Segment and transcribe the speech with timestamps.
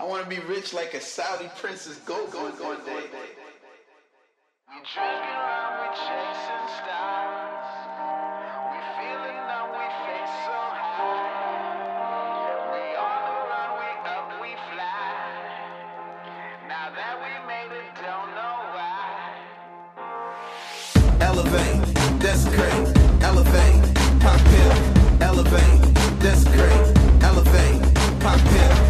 [0.00, 1.98] I want to be rich like a Saudi princess.
[2.06, 2.92] Go, go, go, one day.
[2.96, 7.68] We drinking around, we chasing stars.
[8.72, 11.44] We feeling that we face so high.
[12.72, 15.12] We on the run, we up, we fly.
[16.66, 19.36] Now that we made it, don't know why.
[21.20, 21.84] Elevate,
[22.20, 22.88] that's great.
[23.20, 23.84] Elevate,
[24.18, 24.72] pop pill.
[25.20, 25.84] Elevate,
[26.20, 26.88] that's great.
[27.22, 27.84] Elevate,
[28.20, 28.89] pop pill.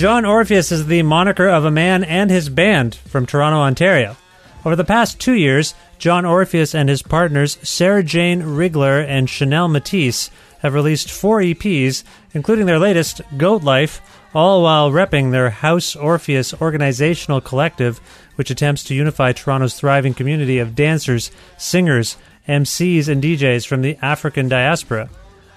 [0.00, 4.16] John Orpheus is the moniker of a man and his band from Toronto, Ontario.
[4.64, 9.68] Over the past two years, John Orpheus and his partners Sarah Jane Rigler and Chanel
[9.68, 12.02] Matisse have released four EPs,
[12.32, 14.00] including their latest, Goat Life,
[14.34, 17.98] all while repping their House Orpheus organizational collective,
[18.36, 22.16] which attempts to unify Toronto's thriving community of dancers, singers,
[22.48, 25.10] MCs, and DJs from the African diaspora.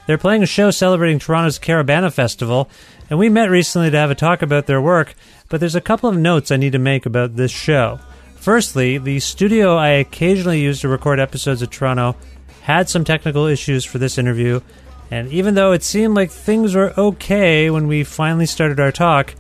[0.06, 2.70] They're playing a show celebrating Toronto's Caribana Festival,
[3.10, 5.16] and we met recently to have a talk about their work,
[5.48, 8.00] but there's a couple of notes I need to make about this show.
[8.36, 12.18] Firstly, the studio I occasionally use to record episodes of Toronto
[12.64, 14.60] had some technical issues for this interview,
[15.10, 19.34] and even though it seemed like things were okay when we finally started our talk,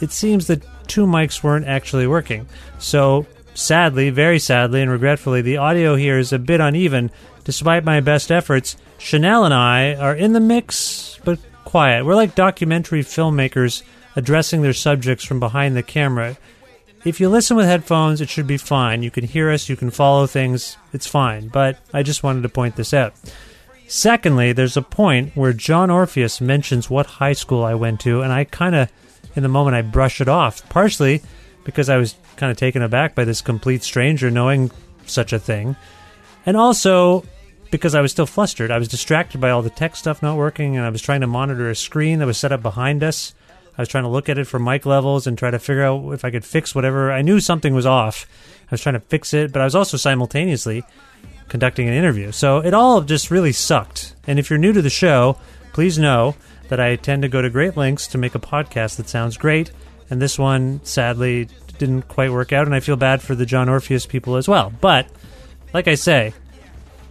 [0.00, 2.48] it seems that two mics weren't actually working.
[2.80, 7.12] So, sadly, very sadly, and regretfully, the audio here is a bit uneven.
[7.44, 12.04] Despite my best efforts, Chanel and I are in the mix, but quiet.
[12.04, 13.82] We're like documentary filmmakers
[14.16, 16.36] addressing their subjects from behind the camera.
[17.04, 19.02] If you listen with headphones, it should be fine.
[19.02, 21.48] You can hear us, you can follow things, it's fine.
[21.48, 23.14] But I just wanted to point this out.
[23.86, 28.32] Secondly, there's a point where John Orpheus mentions what high school I went to, and
[28.32, 28.90] I kind of,
[29.36, 30.68] in the moment, I brush it off.
[30.68, 31.22] Partially
[31.64, 34.70] because I was kind of taken aback by this complete stranger knowing
[35.06, 35.76] such a thing,
[36.46, 37.24] and also
[37.70, 38.70] because I was still flustered.
[38.70, 41.26] I was distracted by all the tech stuff not working, and I was trying to
[41.26, 43.34] monitor a screen that was set up behind us.
[43.76, 46.12] I was trying to look at it for mic levels and try to figure out
[46.12, 47.12] if I could fix whatever.
[47.12, 48.26] I knew something was off.
[48.64, 50.82] I was trying to fix it, but I was also simultaneously
[51.48, 52.32] conducting an interview.
[52.32, 54.14] So it all just really sucked.
[54.26, 55.38] And if you're new to the show,
[55.72, 56.34] please know
[56.68, 59.70] that I tend to go to great lengths to make a podcast that sounds great.
[60.10, 61.48] And this one, sadly,
[61.78, 62.66] didn't quite work out.
[62.66, 64.72] And I feel bad for the John Orpheus people as well.
[64.80, 65.08] But,
[65.72, 66.34] like I say,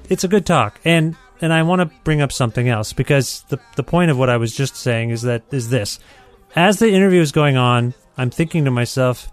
[0.09, 0.79] it's a good talk.
[0.83, 4.29] And and I want to bring up something else because the the point of what
[4.29, 5.99] I was just saying is that is this.
[6.55, 9.29] As the interview is going on, I'm thinking to myself,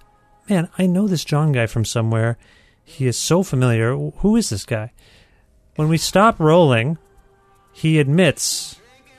[0.48, 2.36] man, I know this John guy from somewhere.
[2.84, 3.94] He is so familiar.
[3.94, 4.92] Who is this guy?
[5.76, 6.98] When we stop rolling,
[7.72, 8.76] he admits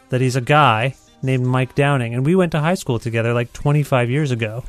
[0.09, 3.51] that he's a guy named Mike Downing, and we went to high school together like
[3.53, 4.63] 25 years ago.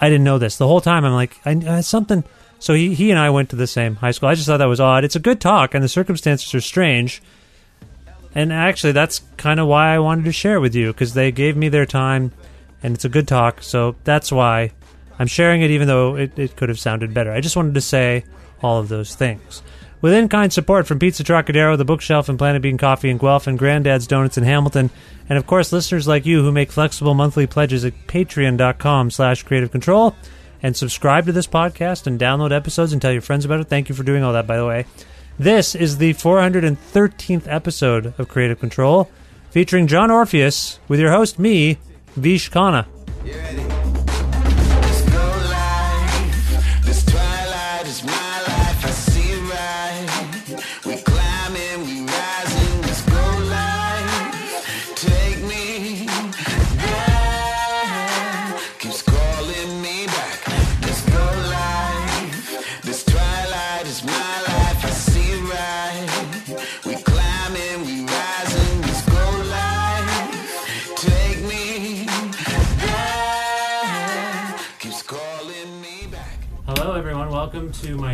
[0.00, 1.04] I didn't know this the whole time.
[1.04, 2.24] I'm like, I, I something.
[2.58, 4.28] So he he and I went to the same high school.
[4.28, 5.04] I just thought that was odd.
[5.04, 7.22] It's a good talk, and the circumstances are strange.
[8.34, 11.32] And actually, that's kind of why I wanted to share it with you because they
[11.32, 12.32] gave me their time,
[12.82, 13.62] and it's a good talk.
[13.62, 14.72] So that's why
[15.18, 17.32] I'm sharing it, even though it, it could have sounded better.
[17.32, 18.24] I just wanted to say
[18.62, 19.62] all of those things.
[20.02, 23.46] With in kind support from Pizza Trocadero, The Bookshelf, and Planet Bean Coffee in Guelph,
[23.46, 24.90] and Granddad's Donuts in Hamilton,
[25.28, 29.70] and of course, listeners like you who make flexible monthly pledges at patreon.com slash creative
[29.70, 30.14] control
[30.66, 33.68] and subscribe to this podcast and download episodes and tell your friends about it.
[33.68, 34.84] Thank you for doing all that, by the way.
[35.38, 39.08] This is the 413th episode of Creative Control,
[39.50, 41.78] featuring John Orpheus with your host, me,
[42.16, 42.86] Vish Khanna.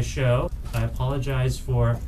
[0.02, 0.50] Show.
[0.74, 1.98] I apologize for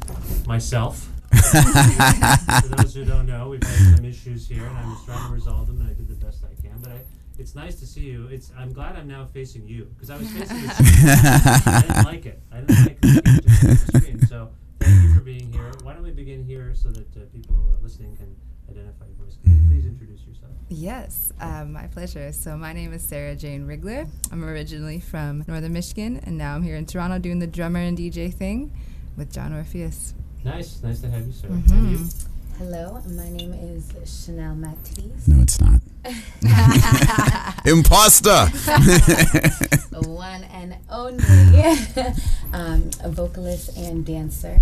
[0.47, 1.09] myself.
[1.33, 5.35] for those who don't know, we've had some issues here, and I'm just trying to
[5.35, 6.79] resolve them, and I did the best I can.
[6.81, 6.99] But I,
[7.39, 8.29] it's nice to see you.
[8.29, 10.69] It's I'm glad I'm now facing you because I was facing the
[11.63, 11.75] screen.
[11.75, 12.43] I didn't like it.
[12.53, 14.27] I didn't like the screen.
[14.27, 14.51] So
[14.81, 15.73] thank you for being here.
[15.83, 18.37] Why don't we begin here so that uh, people listening can
[18.71, 19.37] identify your voice?
[19.43, 20.53] Can you please introduce yourself?
[20.69, 22.33] Yes, um, my pleasure.
[22.33, 24.09] So my name is Sarah Jane Rigler.
[24.33, 27.97] I'm originally from Northern Michigan, and now I'm here in Toronto doing the drummer and
[27.97, 28.73] DJ thing
[29.17, 30.15] with John Orpheus.
[30.45, 31.49] Nice, nice to have you, sir.
[31.49, 31.73] Mm-hmm.
[31.73, 32.09] And you?
[32.59, 35.27] Hello, my name is Chanel Matisse.
[35.27, 35.81] No, it's not.
[37.67, 38.47] Imposter.
[40.09, 41.25] One and only
[42.53, 44.61] um, a vocalist and dancer,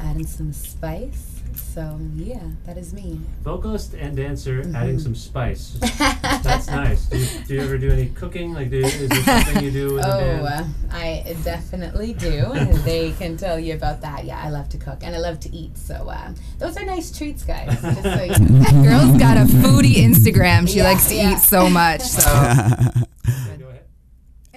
[0.00, 1.37] adding some spice.
[1.58, 3.20] So yeah, that is me.
[3.42, 4.74] vocalist and dancer Mm-hmm.
[4.76, 5.76] adding some spice.
[6.42, 7.06] That's nice.
[7.06, 8.52] Do you, do you ever do any cooking?
[8.54, 10.74] Like, do, is there something you do in the Oh, band?
[10.90, 12.46] uh, I definitely do.
[12.84, 14.24] they can tell you about that.
[14.24, 15.76] Yeah, I love to cook and I love to eat.
[15.78, 17.80] So uh, those are nice treats, guys.
[17.80, 18.82] Just so you know.
[18.82, 20.68] Girl's got a foodie Instagram.
[20.68, 21.34] She Yeah, likes to yeah.
[21.34, 22.00] eat so much.
[22.02, 22.30] So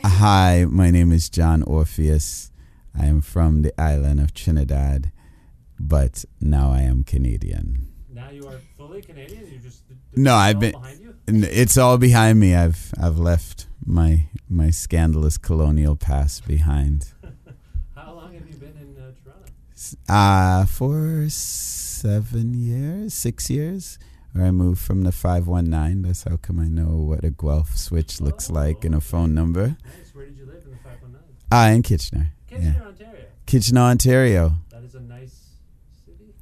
[0.04, 2.52] Hi, my name is John Orpheus.
[2.98, 5.12] I am from the island of Trinidad,
[5.88, 7.88] but now I am Canadian.
[8.14, 9.50] Now you are fully Canadian.
[9.52, 9.84] You just
[10.16, 10.72] No, I've been.
[10.74, 11.16] behind you.
[11.28, 12.56] It's all behind me.
[12.56, 17.14] I've I've left my my scandalous colonial past behind.
[17.96, 19.52] How long have you been in uh, Toronto?
[20.10, 23.98] Uh for seven years, six years.
[24.34, 26.04] Where I moved from the five one nine.
[26.04, 29.68] That's how come I know what a Guelph switch looks like and a phone number.
[29.68, 30.14] Nice.
[30.14, 31.36] Where did you live in the 519?
[31.52, 32.32] Ah, in Kitchener.
[32.48, 33.26] Kitchener, Yeah, Ontario.
[33.46, 34.56] Kitchener, Ontario.
[34.70, 35.36] That is a nice
[36.06, 36.34] city.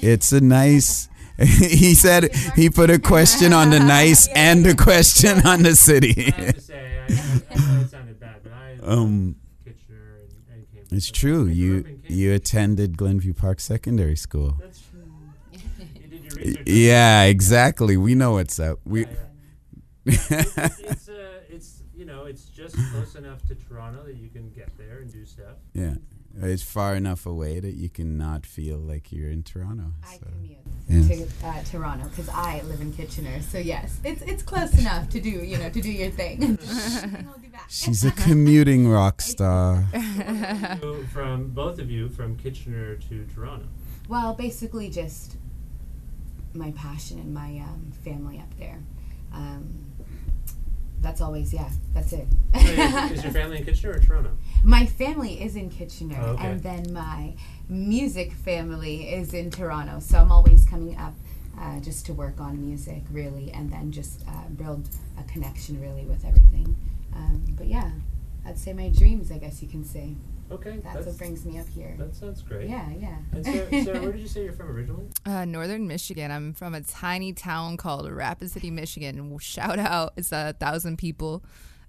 [0.00, 1.08] It's a nice.
[1.38, 6.32] he said he put a question on the nice and a question on the city.
[6.36, 10.20] I have to say, I, I, I know it sounded bad, but I Um, Kitchener
[10.20, 10.92] and, and Cambridge.
[10.92, 11.46] it's true.
[11.46, 12.10] You up in Cambridge.
[12.12, 14.56] you attended Glenview Park Secondary School.
[14.60, 15.02] That's true.
[16.00, 16.66] you did your research.
[16.66, 17.96] Yeah, exactly.
[17.96, 18.78] We know what's up.
[18.84, 19.06] We
[20.06, 24.50] it's, it's, uh, it's you know it's just close enough to Toronto that you can
[24.50, 25.56] get there and do stuff.
[25.72, 25.94] yeah.
[26.40, 29.92] It's far enough away that you can not feel like you're in Toronto.
[30.04, 30.26] I so.
[30.26, 30.58] commute
[30.88, 31.26] Yeah.
[31.26, 33.40] to uh, Toronto because I live in Kitchener.
[33.42, 36.42] So yes, it's it's close enough to do you know to do your thing.
[36.68, 37.66] I'll do that.
[37.68, 39.84] She's a commuting rock star.
[41.12, 43.66] From both of you, from Kitchener to Toronto.
[44.08, 45.36] Well, basically just
[46.54, 48.78] my passion and my um, family up there.
[49.32, 49.86] Um,
[51.04, 51.68] that's always yeah.
[51.92, 52.26] That's it.
[52.54, 54.30] Wait, is your family in Kitchener or Toronto?
[54.64, 56.46] my family is in Kitchener, Oh, okay.
[56.46, 57.34] and then my
[57.68, 60.00] music family is in Toronto.
[60.00, 61.14] So I'm always coming up
[61.60, 66.04] uh, just to work on music, really, and then just uh, build a connection, really,
[66.04, 66.74] with everything.
[67.14, 67.90] Um, but yeah,
[68.46, 70.14] I'd say my dreams, I guess you can say.
[70.50, 71.94] Okay, That's, that's, what brings me up here.
[71.98, 72.68] that sounds great.
[72.68, 73.16] Yeah, yeah.
[73.32, 73.52] And so,
[73.92, 75.06] so where did you say you're from originally?
[75.26, 76.30] uh, Northern Michigan.
[76.30, 79.36] I'm from a tiny town called Rapid City, Michigan.
[79.38, 80.12] Shout out!
[80.16, 81.42] It's a thousand people.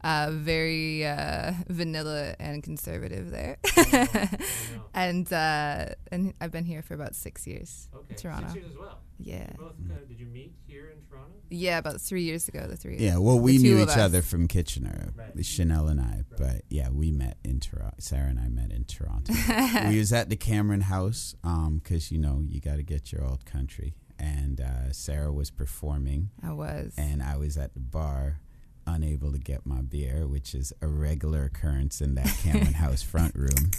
[0.03, 3.57] Uh, very uh, vanilla and conservative there.
[4.93, 7.89] and uh, and I've been here for about six years.
[7.95, 8.47] Okay, Toronto.
[8.47, 8.99] six years as well.
[9.17, 9.47] Yeah.
[9.51, 9.57] You
[9.89, 11.31] both did you meet here in Toronto?
[11.49, 12.97] Yeah, about three years ago, the three.
[12.97, 13.97] Yeah, well, we knew each us.
[13.97, 15.45] other from Kitchener, Right.
[15.45, 16.23] Chanel and I.
[16.37, 17.95] But yeah, we met in Toronto.
[17.99, 19.33] Sarah and I met in Toronto.
[19.89, 23.45] we was at the Cameron House because you know you got to get your old
[23.45, 23.93] country.
[24.17, 26.93] And uh, Sarah was performing, I was.
[26.97, 28.39] and I was at the bar,
[28.87, 33.35] unable to get my beer, which is a regular occurrence in that Cameron House front
[33.35, 33.71] room.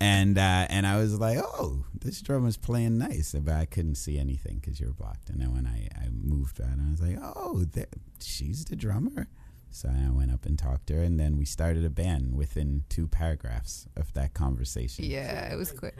[0.00, 4.18] And uh, and I was like, oh, this drummer's playing nice, but I couldn't see
[4.18, 5.30] anything because you're blocked.
[5.30, 7.86] And then when I, I moved out, I was like, oh, there,
[8.20, 9.28] she's the drummer.
[9.70, 12.84] So I went up and talked to her, and then we started a band within
[12.88, 15.04] two paragraphs of that conversation.
[15.04, 15.94] yeah, it was quick.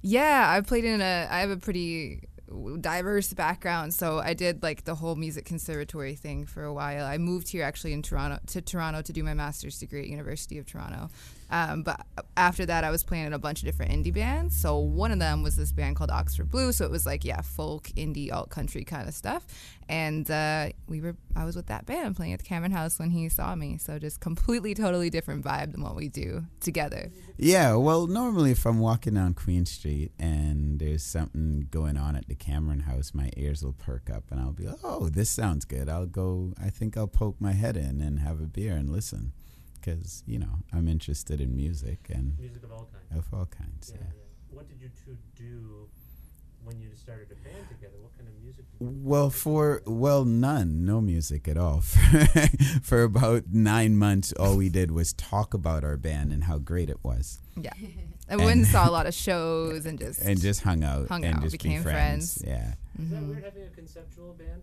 [0.00, 1.28] Yeah, I played in a.
[1.30, 2.28] I have a pretty
[2.80, 7.04] diverse background, so I did like the whole music conservatory thing for a while.
[7.04, 10.58] I moved here actually in Toronto to Toronto to do my master's degree at University
[10.58, 11.10] of Toronto.
[11.50, 14.56] Um, but after that, I was playing in a bunch of different indie bands.
[14.56, 16.72] So one of them was this band called Oxford Blue.
[16.72, 19.46] So it was like yeah, folk, indie, alt country kind of stuff.
[19.88, 21.16] And uh, we were.
[21.34, 23.78] I was with that band playing at the Cameron House when he saw me.
[23.78, 27.10] So just completely, totally different vibe than what we do together.
[27.36, 32.28] Yeah, well, normally if I'm walking down Queen Street and there's something going on at
[32.28, 35.64] the Cameron House, my ears will perk up and I'll be, like, oh, this sounds
[35.64, 35.88] good.
[35.88, 39.32] I'll go, I think I'll poke my head in and have a beer and listen.
[39.80, 43.18] Because, you know, I'm interested in music and Music of all kinds.
[43.26, 43.92] of all kinds.
[43.94, 44.06] Yeah, Yeah.
[44.14, 44.56] yeah.
[44.56, 45.88] What did you two do
[46.64, 47.94] when you started a band together?
[48.02, 48.64] What kind of music?
[48.72, 51.80] Did you Well, for well, none, no music at all.
[52.82, 56.90] for about nine months, all we did was talk about our band and how great
[56.90, 57.72] it was, Yeah.
[58.30, 61.24] I went and saw a lot of shows and just and just hung out Hung
[61.24, 62.42] and out, just became be friends.
[62.42, 62.44] friends.
[62.46, 62.74] Yeah.
[63.02, 63.28] Is that mm-hmm.
[63.30, 64.60] weird having a conceptual band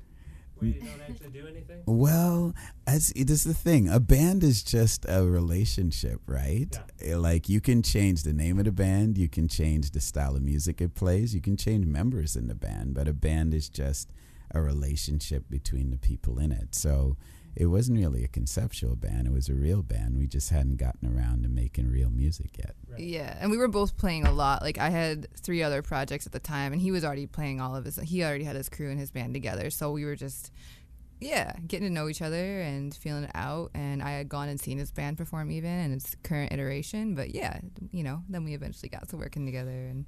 [0.57, 1.81] where you don't actually do anything?
[1.85, 2.53] Well,
[2.87, 6.77] as it is the thing, a band is just a relationship, right?
[7.01, 10.35] Eh, Like you can change the name of the band, you can change the style
[10.35, 13.69] of music it plays, you can change members in the band, but a band is
[13.69, 14.11] just
[14.51, 16.75] a relationship between the people in it.
[16.75, 17.17] So
[17.55, 20.17] it wasn't really a conceptual band; it was a real band.
[20.17, 22.75] We just hadn't gotten around to making real music yet.
[22.97, 24.61] Yeah, and we were both playing a lot.
[24.61, 27.75] Like I had three other projects at the time, and he was already playing all
[27.75, 27.97] of his.
[27.97, 30.51] He already had his crew and his band together, so we were just,
[31.21, 33.71] yeah, getting to know each other and feeling it out.
[33.73, 37.15] And I had gone and seen his band perform even in its current iteration.
[37.15, 37.59] But yeah,
[37.91, 40.05] you know, then we eventually got to working together, and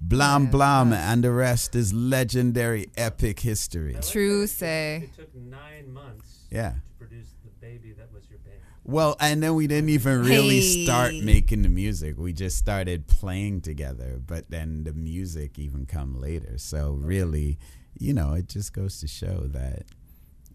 [0.00, 3.96] Blam blam, and the rest is legendary, epic history.
[4.02, 5.02] true say.
[5.12, 6.70] It took nine months Yeah.
[6.70, 8.60] to produce the baby that was your band.
[8.84, 10.84] Well, and then we didn't even really Hey.
[10.84, 12.16] start making the music.
[12.16, 16.58] We just started playing together, but then the music even come later.
[16.58, 17.58] So really,
[17.98, 19.84] you know, it just goes to show that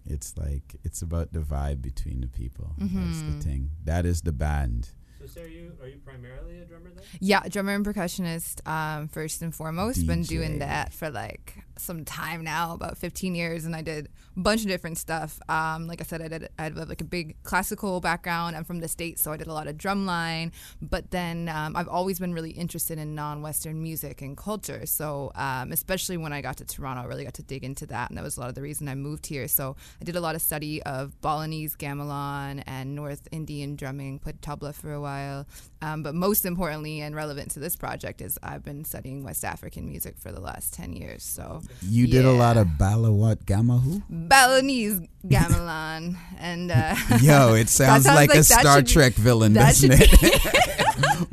[0.06, 2.74] it's like it's about the vibe between the people.
[2.78, 3.38] That's Mm-hmm.
[3.40, 3.70] the thing.
[3.84, 4.90] That is the band.
[5.24, 7.01] So, Sarah, you are you primarily a drummer then?
[7.22, 10.06] Yeah, drummer and percussionist, um, first and foremost.
[10.06, 14.39] Been doing that for like some time now, about 15 years, and I did a
[14.39, 15.39] bunch of different stuff.
[15.50, 18.56] Um, like I said, I did I have like a big classical background.
[18.56, 20.51] I'm from the states, so I did a lot of drumline.
[20.82, 24.86] But then um, I've always been really interested in non-Western music and culture.
[24.86, 28.10] So um, especially when I got to Toronto, I really got to dig into that,
[28.10, 29.48] and that was a lot of the reason I moved here.
[29.48, 34.42] So I did a lot of study of Balinese gamelan and North Indian drumming, played
[34.42, 35.48] tabla for a while.
[35.82, 39.89] Um, but most importantly and relevant to this project is I've been studying West African
[39.89, 41.24] music for the last 10 years.
[41.24, 42.62] So You did a lot Yeah.
[42.63, 44.01] of Balawat Gamahu?
[44.10, 46.15] Balinese gamelan.
[46.39, 49.91] and uh, Yo, it sounds, sounds like, like a Star be- Trek villain, that doesn't
[49.93, 50.10] it?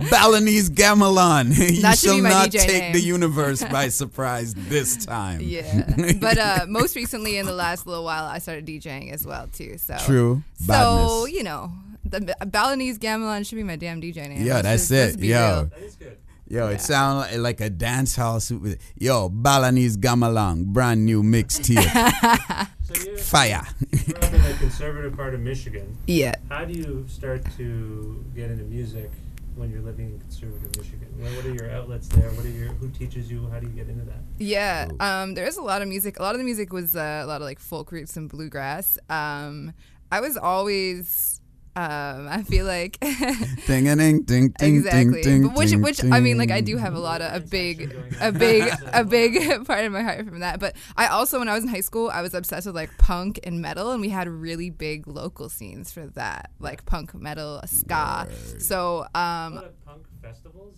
[0.11, 1.49] Balinese Gamelan.
[1.77, 5.41] you That shall be my not DJ take the universe by surprise this time.
[5.43, 5.85] yeah.
[6.21, 9.79] But uh, most recently, in the last little while, I started DJing as well too.
[9.79, 10.43] So True.
[10.61, 11.33] So Badness.
[11.37, 11.73] you know,
[12.05, 14.45] the Balinese gamelan should be my damn DJ name.
[14.45, 15.21] Yeah, Let's that's just- it.
[15.21, 15.65] be Yo, real.
[15.67, 16.17] That is good.
[16.51, 18.75] Yo, it sounds like, like a dance hall super.
[18.99, 21.81] Yo, Balinese Gamelan, brand new mixtape,
[22.83, 23.63] So you fire.
[23.79, 25.97] grew up in the conservative part of Michigan.
[26.07, 26.35] Yeah.
[26.51, 29.11] How do you start to get into music
[29.55, 31.09] when you're living in conservative Michigan?
[31.19, 32.29] What what are your outlets there?
[32.31, 33.49] What are your who teaches you?
[33.53, 34.19] How do you get into that?
[34.39, 36.19] Yeah, um, there is a lot of music.
[36.19, 38.99] A lot of the music was uh, a lot of like folk roots and bluegrass.
[39.09, 39.73] Um,
[40.13, 41.40] I was always,
[41.77, 42.99] um, I feel like
[43.67, 46.77] ding a ding ding ding exactly, ding but which which I mean, like I do
[46.77, 50.41] have a lot of a big, a big, a big part of my heart from
[50.41, 50.59] that.
[50.59, 53.39] But I also, when I was in high school, I was obsessed with like punk
[53.45, 58.27] and metal, and we had really big local scenes for that, like punk, metal, ska.
[58.59, 60.75] So um, lot punk festivals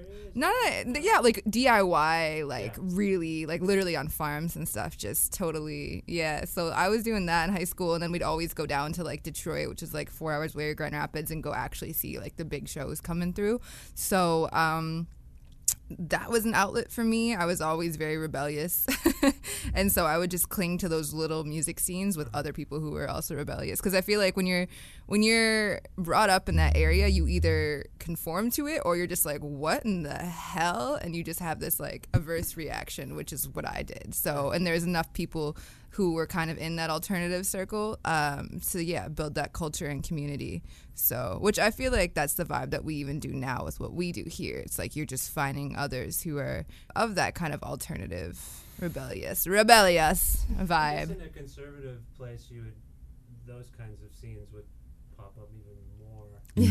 [0.00, 0.28] in that area.
[0.28, 4.96] Is No, no, no, yeah, like DIY, like really, like literally on farms and stuff,
[4.96, 6.44] just totally, yeah.
[6.44, 9.04] So I was doing that in high school, and then we'd always go down to
[9.04, 12.18] like Detroit, which is like four hours away, or Grand Rapids, and go actually see
[12.18, 13.60] like the big shows coming through.
[13.94, 15.06] So, um,
[15.98, 17.34] that was an outlet for me.
[17.34, 18.86] I was always very rebellious.
[19.74, 22.92] and so I would just cling to those little music scenes with other people who
[22.92, 24.66] were also rebellious because I feel like when you're
[25.06, 29.26] when you're brought up in that area, you either conform to it or you're just
[29.26, 33.48] like what in the hell and you just have this like averse reaction, which is
[33.48, 34.14] what I did.
[34.14, 35.56] So and there's enough people
[35.90, 37.98] who were kind of in that alternative circle.
[38.04, 40.62] Um, to yeah build that culture and community.
[40.94, 43.92] So which i feel like that's the vibe that we even do now with what
[43.92, 44.58] we do here.
[44.58, 48.38] It's like you're just finding others who are of that kind of alternative
[48.78, 51.10] rebellious rebellious vibe.
[51.10, 52.74] in a conservative place, you would
[53.46, 54.66] those kinds of scenes would
[55.16, 55.76] pop up even
[56.56, 56.66] more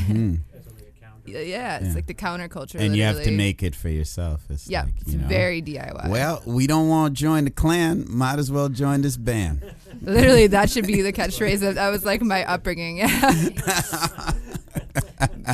[0.55, 1.29] as a way to counter.
[1.31, 1.93] yeah, yeah it's Yeah.
[1.95, 4.41] like the counterculture and you have to make it for yourself.
[4.49, 7.51] It's yeah like, it's you know, very diy Well, we don't want to join the
[7.51, 8.05] clan.
[8.09, 9.61] Might as well join this band.
[10.01, 14.33] literally that should be the catchphrase that, that was like my upbringing yeah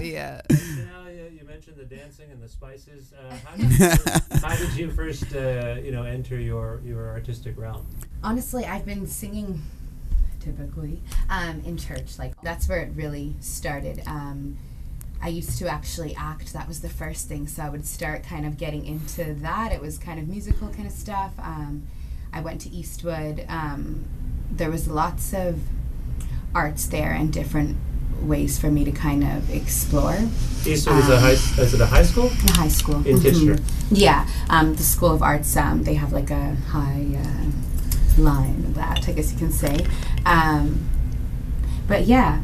[0.01, 3.13] yeah now you, you mentioned the dancing and the spices.
[3.13, 3.87] Uh, how, did you,
[4.41, 7.85] how did you first, uh, you know, enter your your artistic realm?
[8.23, 9.61] Honestly, I've been singing
[10.55, 12.17] typically um, in church.
[12.19, 14.01] Like that's where it really started.
[14.05, 14.57] Um,
[15.21, 16.53] I used to actually act.
[16.53, 17.47] That was the first thing.
[17.47, 19.71] So I would start kind of getting into that.
[19.71, 21.31] It was kind of musical kind of stuff.
[21.39, 21.83] Um,
[22.31, 23.45] I went to Eastwood.
[23.49, 24.05] Um,
[24.51, 25.59] there was lots of
[26.53, 27.77] arts there and different
[28.21, 30.17] ways for me to kind of explore.
[30.65, 31.31] Eastwood is a high.
[31.63, 32.25] Is it a high school?
[32.47, 33.21] A high school In Mhm.
[33.21, 33.57] Kitchener.
[33.91, 35.55] Yeah, um, the School of Arts.
[35.57, 37.51] Um, they have like a high uh,
[38.17, 39.85] line of that, I guess you can say.
[40.25, 40.89] Um,
[41.87, 42.41] but yeah,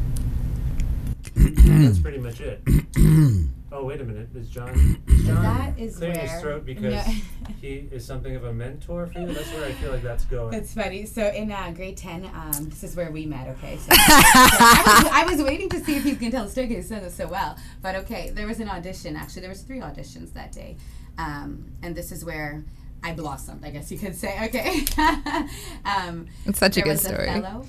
[1.36, 2.62] That's pretty much it.
[3.72, 4.70] oh wait a minute, is John?
[5.08, 7.14] Is John That is clearing his throat because No.
[7.62, 9.28] he is something of a mentor for you.
[9.34, 10.52] That's where I feel like that's going.
[10.52, 11.06] That's funny.
[11.06, 13.48] So in uh, grade ten, um, this is where we met.
[13.50, 16.52] Okay, so, so I, was, I was waiting to see if he's gonna tell the
[16.52, 17.58] story because he said it so well.
[17.82, 19.16] But okay, there was an audition.
[19.16, 20.78] Actually, there was three auditions that day,
[21.18, 22.64] um, and this is where
[23.04, 23.66] I blossomed.
[23.66, 24.38] I guess you could say.
[24.46, 24.86] Okay,
[25.86, 27.28] um, It's such a there good was story.
[27.28, 27.66] A fellow,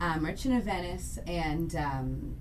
[0.00, 1.74] uh, Merchant of Venice, and.
[1.76, 2.36] Um,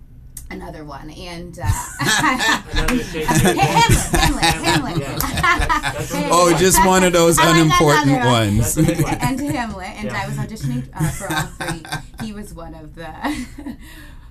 [0.52, 1.66] Another one, and uh,
[2.74, 3.26] Another Shakespeare.
[3.56, 6.30] Hamlet, Hamlet, Hamlet.
[6.32, 8.58] Oh, just one of those I like unimportant another one.
[8.58, 8.76] ones.
[8.76, 9.14] That's a big one.
[9.16, 10.22] and Hamlet, and Yeah.
[10.22, 12.26] I was auditioning uh, for all three.
[12.28, 13.10] He was one of the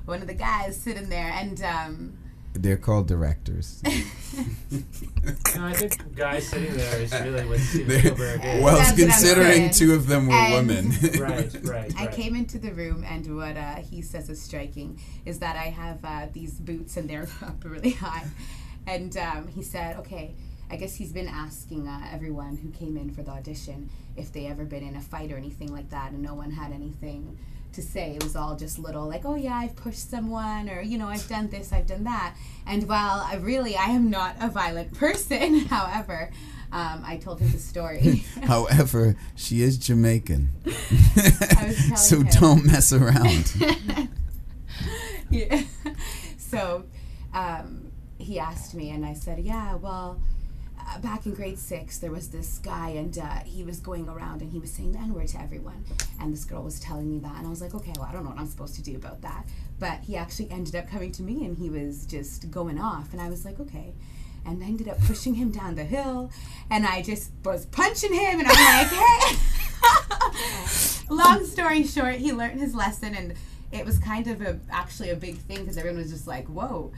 [0.04, 2.12] one of the guys sitting there, and um,
[2.54, 3.82] They're called directors.
[5.54, 8.62] No, I think guys sitting there is really what Steven Spielberg is.
[8.62, 10.90] well, That's I'm considering two of them were And- women.
[11.20, 14.98] right, right, right, I came into the room, and what uh, he says is striking
[15.26, 18.24] is that I have uh, these boots, and they're up really high.
[18.86, 20.34] And um, he said, "Okay,
[20.70, 24.46] I guess he's been asking uh, everyone who came in for the audition if they
[24.46, 27.36] ever been in a fight or anything like that, and no one had anything."
[27.74, 30.98] To say it was all just little, like, oh yeah, I've pushed someone, or you
[30.98, 32.36] know, I've done this, I've done that.
[32.66, 36.30] And while I really, I am not a violent person, however,
[36.72, 38.24] um, I told him the story.
[38.44, 40.48] However, she is Jamaican.
[41.96, 43.52] so don't mess around.
[45.28, 45.62] yeah.
[46.38, 46.84] So
[47.34, 50.20] um, he asked me, and I said, Yeah, well,
[51.00, 54.52] back in grade six, there was this guy, and uh, he was going around and
[54.52, 55.84] he was saying the N word to everyone.
[56.20, 57.36] And this girl was telling me that.
[57.36, 59.22] And I was like, Okay, well, I don't know what I'm supposed to do about
[59.22, 59.46] that.
[59.78, 63.12] But he actually ended up coming to me and he was just going off.
[63.12, 63.94] And I was like, Okay.
[64.44, 66.32] And I ended up pushing him down the hill,
[66.68, 72.58] and I just was punching him, and I'm like, "Hey!" Long story short, he learned
[72.58, 73.34] his lesson, and
[73.70, 76.90] it was kind of a actually a big thing because everyone was just like, "Whoa!"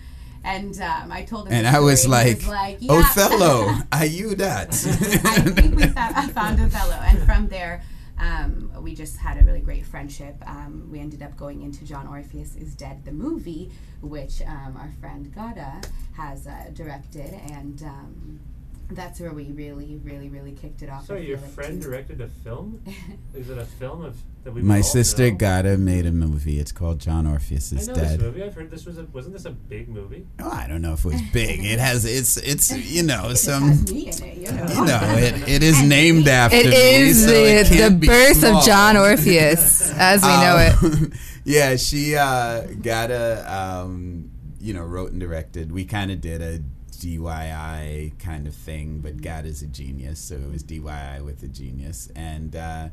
[0.44, 4.34] And um, I told him, And I was like, was like "Yeah." Othello, are you
[4.34, 4.68] that?
[4.68, 7.82] I think we found, Othello, and from there,
[8.18, 10.36] um, we just had a really great friendship.
[10.46, 14.92] Um, we ended up going into John Orpheus is Dead, the movie, which um, our
[15.00, 15.80] friend Gata
[16.12, 18.40] has uh, directed, and um,
[18.90, 21.06] that's where we really, really, really kicked it off.
[21.06, 21.88] So I your like, friend too.
[21.88, 22.82] directed a film?
[23.34, 25.36] Is it a film of that we My sister know?
[25.36, 26.58] Gata made a movie.
[26.60, 28.10] It's called John Orpheus is I know Dead.
[28.18, 28.42] this movie.
[28.42, 30.26] I've heard this was a wasn't this a big movie?
[30.38, 31.64] Oh, I don't know if it was big.
[31.64, 34.66] It has it's it's you know It some has me in it, you know.
[34.66, 38.36] you know it, it is named after It me, is so it the, the birth
[38.36, 38.58] small.
[38.58, 40.74] of John Orpheus, as we know it.
[40.84, 41.12] Um,
[41.46, 45.72] yeah, she uh, got a, um, you know, wrote and directed.
[45.72, 46.62] We kind of did a
[47.04, 51.48] DIY kind of thing, but God is a genius, so it was DIY with a
[51.48, 52.88] genius, and uh,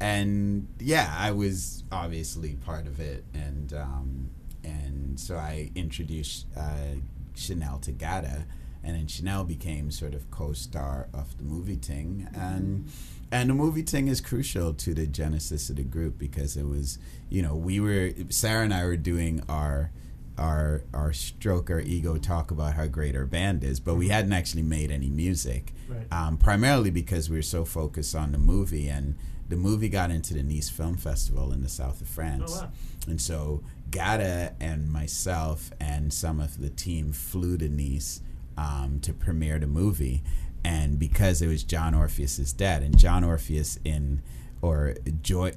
[0.00, 4.30] and yeah, I was obviously part of it, and um,
[4.64, 6.96] and so I introduced uh,
[7.36, 8.46] Chanel to Gata,
[8.82, 12.90] and then Chanel became sort of co-star of the movie Ting, and
[13.30, 16.98] and the movie thing is crucial to the genesis of the group because it was
[17.28, 19.90] you know we were Sarah and I were doing our
[20.40, 24.32] our our stroke our ego talk about how great our band is, but we hadn't
[24.32, 26.06] actually made any music, Right.
[26.12, 29.14] um, primarily because we were so focused on the movie and.
[29.48, 32.52] The movie got into the Nice Film Festival in the south of France.
[32.54, 32.70] Oh, wow.
[33.08, 38.20] And so Gata and myself and some of the team flew to Nice
[38.56, 40.22] um, to premiere the movie.
[40.64, 44.22] And because it was John Orpheus's is dead, and John Orpheus in
[44.62, 45.52] or Joy,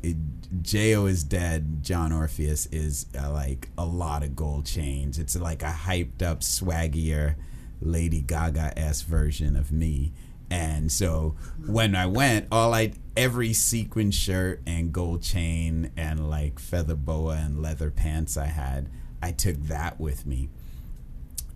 [0.61, 1.83] Jo is dead.
[1.83, 5.19] John Orpheus is uh, like a lot of gold chains.
[5.19, 7.35] It's like a hyped up, swaggier
[7.81, 10.13] Lady Gaga s version of me.
[10.49, 11.35] And so
[11.65, 17.37] when I went, all I every sequin shirt and gold chain and like feather boa
[17.37, 18.89] and leather pants I had,
[19.21, 20.49] I took that with me.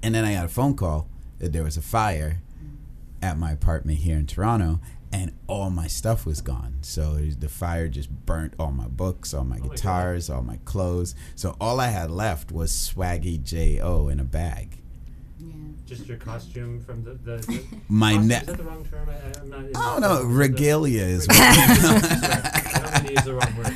[0.01, 1.07] And then I got a phone call
[1.39, 2.41] that there was a fire
[3.21, 4.79] at my apartment here in Toronto
[5.13, 6.77] and all my stuff was gone.
[6.81, 11.15] So the fire just burnt all my books, all my my guitars, all my clothes.
[11.35, 14.07] So all I had left was swaggy J.O.
[14.09, 14.77] in a bag.
[15.39, 15.53] Yeah.
[15.85, 17.37] Just your costume from the the.
[17.37, 19.07] the My costume, ne- Is that the wrong term?
[19.09, 19.59] I, I'm not.
[19.61, 22.01] in Oh the- no, the- regalia is Regalia.
[22.53, 23.75] I don't use the wrong word.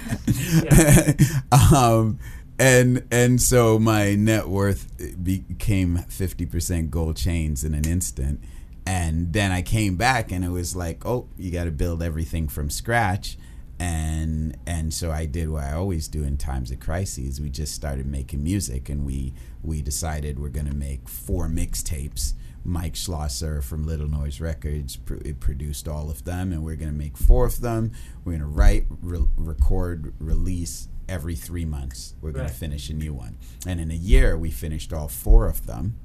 [0.66, 1.78] Yeah.
[1.78, 2.20] um,
[2.60, 4.92] and and so my net worth
[5.24, 8.40] became fifty percent gold chains in an instant,
[8.86, 12.48] and then I came back and it was like, oh, you got to build everything
[12.48, 13.38] from scratch,
[13.80, 17.42] and and so I did what I always do in times of crises.
[17.42, 22.34] We just started making music, and we we decided we're gonna make four mixtapes.
[22.64, 27.18] Mike Schlosser from Little Noise Records pr- produced all of them, and we're gonna make
[27.18, 27.92] four of them.
[28.24, 32.14] We're gonna write, re- record, release every three months.
[32.22, 32.54] We're gonna Right.
[32.54, 35.96] finish a new one, and in a year we finished all four of them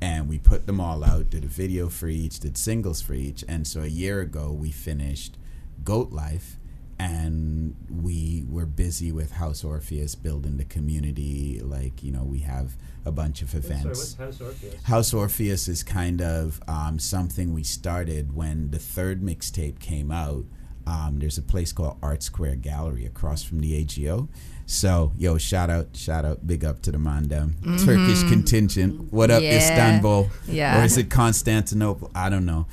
[0.00, 3.44] and we put them all out did a video for each did singles for each
[3.48, 5.36] and so a year ago we finished
[5.84, 6.56] goat life
[6.98, 12.76] and we were busy with house orpheus building the community like you know we have
[13.06, 14.82] a bunch of events House Orpheus?
[14.82, 20.44] House Orpheus is kind of um, something we started when the third mixtape came out.
[20.86, 24.28] Um, there's a place called Art Square Gallery across from the AGO.
[24.68, 27.54] So, yo, shout out, shout out, big up to the Mandem.
[27.84, 29.12] Turkish contingent.
[29.12, 29.52] What up, Mm-hmm.
[29.52, 29.58] Yeah.
[29.58, 30.30] Istanbul?
[30.48, 30.80] Yeah.
[30.80, 32.10] Or is it Constantinople?
[32.16, 32.66] I don't know.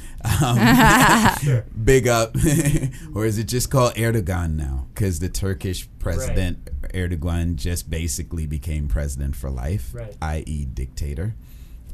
[0.43, 2.35] Um, big up.
[3.15, 4.87] or is it just called Erdogan now?
[4.93, 10.15] Because the Turkish president, Erdogan, just basically became president for life, Right.
[10.21, 11.35] i.e., dictator.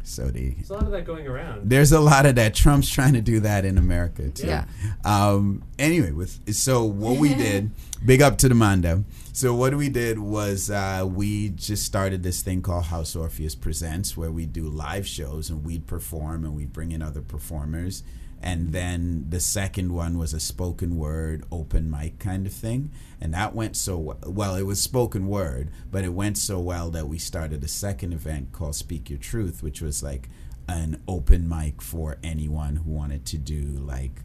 [0.10, 1.70] So the There's a lot of that going around.
[1.70, 2.56] there's a lot of that.
[2.56, 4.48] Trump's trying to do that in America too.
[4.48, 4.66] Yeah.
[5.06, 7.72] Um, anyway, with so what we did,
[8.04, 9.06] big up to the Mando.
[9.34, 14.18] So what we did was uh, we just started this thing called House Orpheus Presents,
[14.18, 18.04] where we do live shows and we'd perform and we'd bring in other performers.
[18.42, 23.34] And then the second one was a spoken word open mic kind of thing, and
[23.34, 24.18] that went so well.
[24.26, 24.56] well.
[24.56, 28.54] It was spoken word, but it went so well that we started a second event
[28.54, 30.30] called Speak Your Truth, which was like
[30.70, 34.22] an open mic for anyone who wanted to do like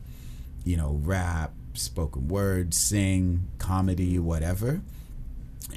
[0.65, 4.83] you know rap spoken word sing comedy whatever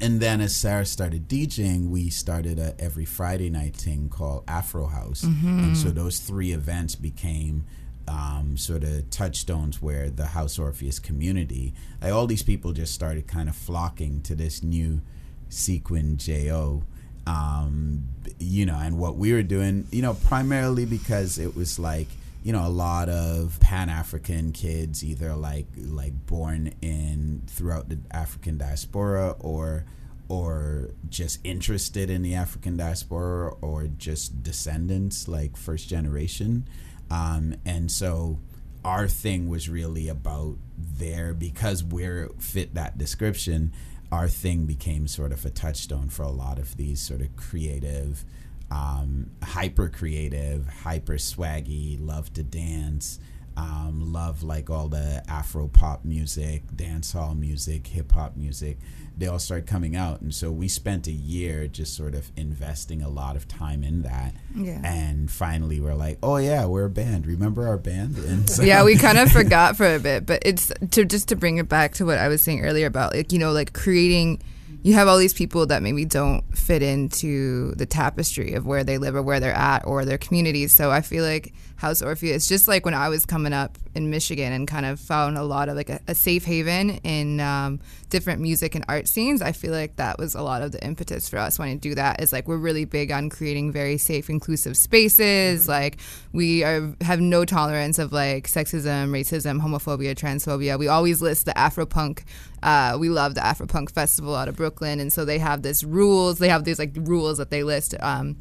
[0.00, 4.86] and then as sarah started djing we started a every friday night thing called afro
[4.86, 5.58] house mm-hmm.
[5.58, 7.64] and so those three events became
[8.08, 13.26] um, sort of touchstones where the house orpheus community like all these people just started
[13.26, 15.00] kind of flocking to this new
[15.48, 16.82] sequin jo
[17.28, 22.08] um, you know, and what we were doing, you know, primarily because it was like,
[22.42, 27.98] you know, a lot of Pan African kids, either like like born in throughout the
[28.10, 29.84] African diaspora or
[30.28, 36.68] or just interested in the African diaspora or just descendants, like first generation.
[37.10, 38.38] Um, and so
[38.84, 43.72] our thing was really about there because we're fit that description
[44.10, 48.24] our thing became sort of a touchstone for a lot of these sort of creative
[48.70, 53.18] um, hyper creative hyper swaggy love to dance
[53.58, 58.78] um, love like all the afro pop music dance hall music hip hop music
[59.16, 63.02] they all started coming out and so we spent a year just sort of investing
[63.02, 64.80] a lot of time in that Yeah.
[64.84, 68.84] and finally we're like oh yeah we're a band remember our band and so yeah,
[68.84, 71.94] we kind of forgot for a bit, but it's to just to bring it back
[71.94, 74.40] to what I was saying earlier about like you know like creating.
[74.84, 78.96] You have all these people that maybe don't fit into the tapestry of where they
[78.96, 80.72] live or where they're at or their communities.
[80.72, 84.52] So I feel like House Orpheus, just like when I was coming up in Michigan
[84.52, 87.78] and kind of found a lot of like a, a safe haven in um,
[88.10, 91.28] different music and art scenes, I feel like that was a lot of the impetus
[91.28, 92.20] for us wanting to do that.
[92.20, 95.68] Is like we're really big on creating very safe, inclusive spaces.
[95.68, 95.98] Like
[96.32, 100.76] we are have no tolerance of like sexism, racism, homophobia, transphobia.
[100.76, 102.24] We always list the Afropunk.
[102.60, 106.38] Uh, we love the Afropunk Festival out of Brooklyn, and so they have this rules.
[106.38, 107.94] They have these like rules that they list.
[108.00, 108.36] Um,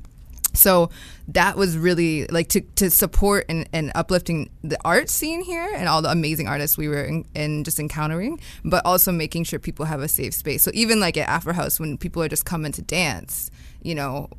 [0.58, 0.90] so
[1.28, 5.88] that was really like to, to support and, and uplifting the art scene here and
[5.88, 9.86] all the amazing artists we were in, in just encountering but also making sure people
[9.86, 10.64] have a safe space.
[10.64, 14.30] So even like at afro house when people are just coming to dance you know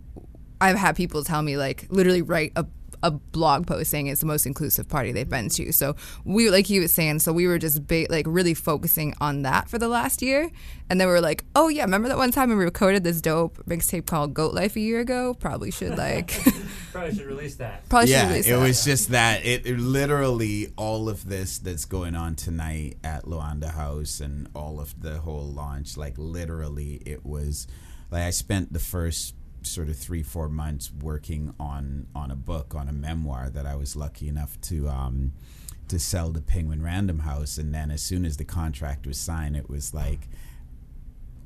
[0.61, 2.65] i've had people tell me like literally write a
[3.03, 5.73] a blog post saying it's the most inclusive party they've been to.
[5.73, 9.43] So we, like he was saying, so we were just ba- like really focusing on
[9.43, 10.51] that for the last year,
[10.91, 13.59] and then we were like, oh yeah, remember that one time we recorded this dope
[13.67, 15.35] mixtape called Goat Life a year ago?
[15.35, 16.31] Probably should like,
[16.93, 17.89] Probably should release that.
[17.89, 18.61] probably should yeah, release it that.
[18.61, 19.45] was just that.
[19.45, 24.81] It, it literally all of this that's going on tonight at Luanda House and all
[24.81, 25.97] of the whole launch.
[25.97, 27.67] Like literally, it was
[28.11, 32.75] like I spent the first sort of three four months working on on a book
[32.75, 35.33] on a memoir that I was lucky enough to um
[35.89, 39.57] to sell to Penguin Random House, and then as soon as the contract was signed,
[39.57, 40.29] it was like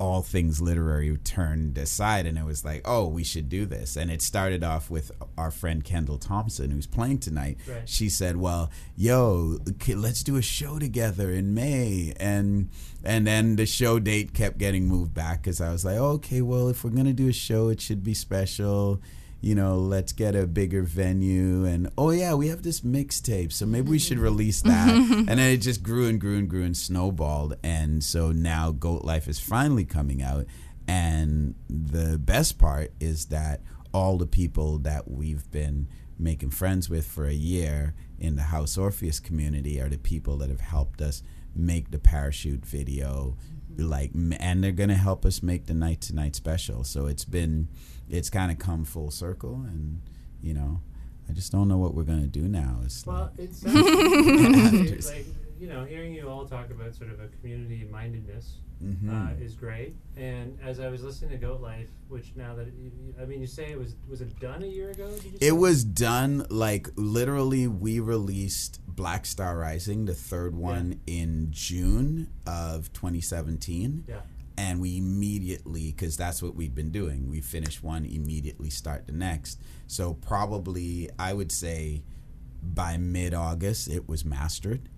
[0.02, 3.96] all things literary turned aside and it was like oh we should do this.
[3.96, 7.58] And it started off with our friend kendall thompson who's playing tonight.
[7.66, 7.88] Right.
[7.88, 12.14] she said well yo let's do a show together in may.
[12.18, 12.70] And
[13.04, 16.68] and then the show date kept getting moved back because i was like okay well
[16.68, 19.00] if we're gonna do a show it should be special
[19.42, 21.64] you know, let's get a bigger venue.
[21.64, 23.52] And oh, yeah, we have this mixtape.
[23.52, 24.24] So maybe we should mm-hmm.
[24.24, 24.88] release that.
[25.10, 27.56] and then it just grew and grew and grew and snowballed.
[27.64, 30.46] And so now Goat Life is finally coming out.
[30.86, 37.04] And the best part is that all the people that we've been making friends with
[37.04, 41.22] for a year in the House Orpheus community are the people that have helped us
[41.54, 43.36] make the parachute video
[43.74, 43.88] mm-hmm.
[43.88, 47.68] like and they're gonna help us make the night to night special so it's been
[48.12, 50.00] it's kind of come full circle and
[50.42, 50.80] you know
[51.28, 55.08] i just don't know what we're gonna do now it's Well, like, it sounds Just-
[55.14, 55.26] like
[55.60, 59.08] you know, hearing you all talk about sort of a community mindedness Mhm.
[59.38, 59.94] uh, is great.
[60.16, 63.46] And as I was listening to Goat Life, which now that you, I mean, you
[63.46, 65.08] say it was was it done a year ago?
[65.14, 65.46] Did you say?
[65.46, 72.26] it was done like literally we released black star rising the third one in june
[72.44, 74.16] of 2017 Yeah.
[74.56, 79.12] And we immediately because that's what we've been doing we finish one immediately start the
[79.12, 82.02] next so probably i would say
[82.62, 84.88] by mid-august it was mastered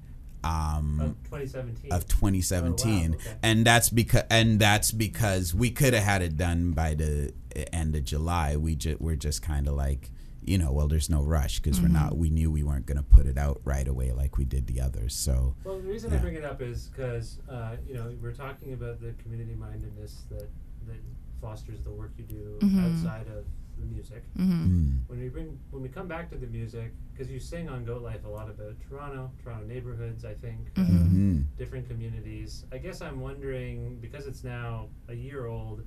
[0.43, 1.93] um Of 2017.
[1.93, 3.39] of 2017 Oh, wow, okay.
[3.43, 7.33] and that's because and that's because we could have had it done by the
[7.73, 10.11] end of July we just we're just kind of like
[10.47, 11.93] you know well there's no rush because we're Mhm.
[11.93, 14.67] not we knew we weren't going to put it out right away like we did
[14.67, 18.13] the others so Well, the reason I bring it up is because uh, you know
[18.23, 20.49] we're talking about the community mindedness that
[20.87, 20.97] that
[21.41, 22.85] fosters the work you do Mhm.
[22.85, 23.45] outside of
[23.81, 24.23] the music.
[24.39, 24.67] Mhm.
[24.69, 24.99] Mm.
[25.09, 28.03] When we bring when we come back to the music, because you sing on Goat
[28.03, 31.45] Life a lot about Toronto, Toronto neighborhoods, I think, uh, Mhm.
[31.59, 32.65] different communities.
[32.71, 35.83] I guess I'm wondering because it's now a year old,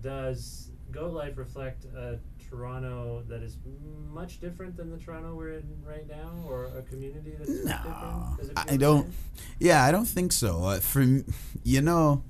[0.00, 3.56] does Goat Life reflect a Toronto that is
[4.10, 8.70] much different than the Toronto we're in right now, or a community that's much different?
[8.70, 9.12] I don't
[9.58, 11.24] yeah I don't think so uh, from
[11.64, 12.22] you know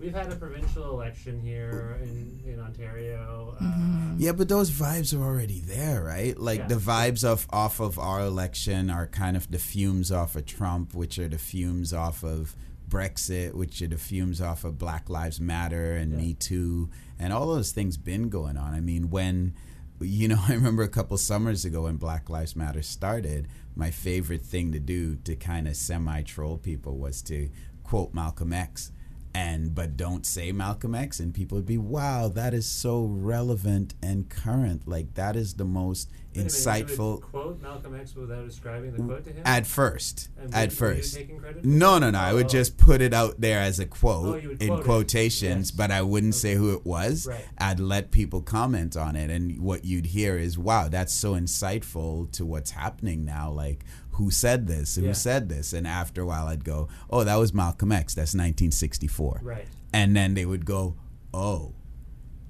[0.00, 3.56] We've had a provincial election here in, in Ontario.
[3.60, 4.12] Mm-hmm.
[4.12, 6.38] Uh, Yeah, but those vibes are already there, right?
[6.38, 6.66] Like Yeah.
[6.68, 10.94] the vibes of off of our election are kind of the fumes off of Trump,
[10.94, 12.54] which are the fumes off of
[12.88, 17.46] Brexit, which are the fumes off of Black Lives Matter and Me Too, and all
[17.46, 18.74] those things been going on.
[18.74, 19.54] I mean, when
[20.00, 24.42] you know, I remember a couple summers ago when Black Lives Matter started, my favorite
[24.42, 27.48] thing to do to kind of semi troll people was to
[27.82, 28.92] quote Malcolm X
[29.38, 33.94] and but don't say Malcolm X and people would be wow that is so relevant
[34.02, 36.52] and current like that is the most wait a minute, you would
[36.88, 39.42] insightful quote Malcolm X without ascribing the quote to him.
[39.44, 42.30] at first And at were- were you first taking credit for no no no I
[42.32, 42.48] Oh, would oh.
[42.58, 45.76] just put it out there as a quote Oh, in quote quotations Yes.
[45.80, 47.44] but I wouldn't say who it was Right.
[47.58, 52.30] I'd let people comment on it and what you'd hear is wow that's so insightful
[52.32, 53.84] to what's happening now like
[54.18, 55.12] who said this who Yeah.
[55.12, 55.72] said this.
[55.72, 58.14] And after a while I'd go oh that was Malcolm X.
[58.14, 59.66] That's 1964 Right.
[59.92, 60.96] and then they would go
[61.32, 61.74] oh.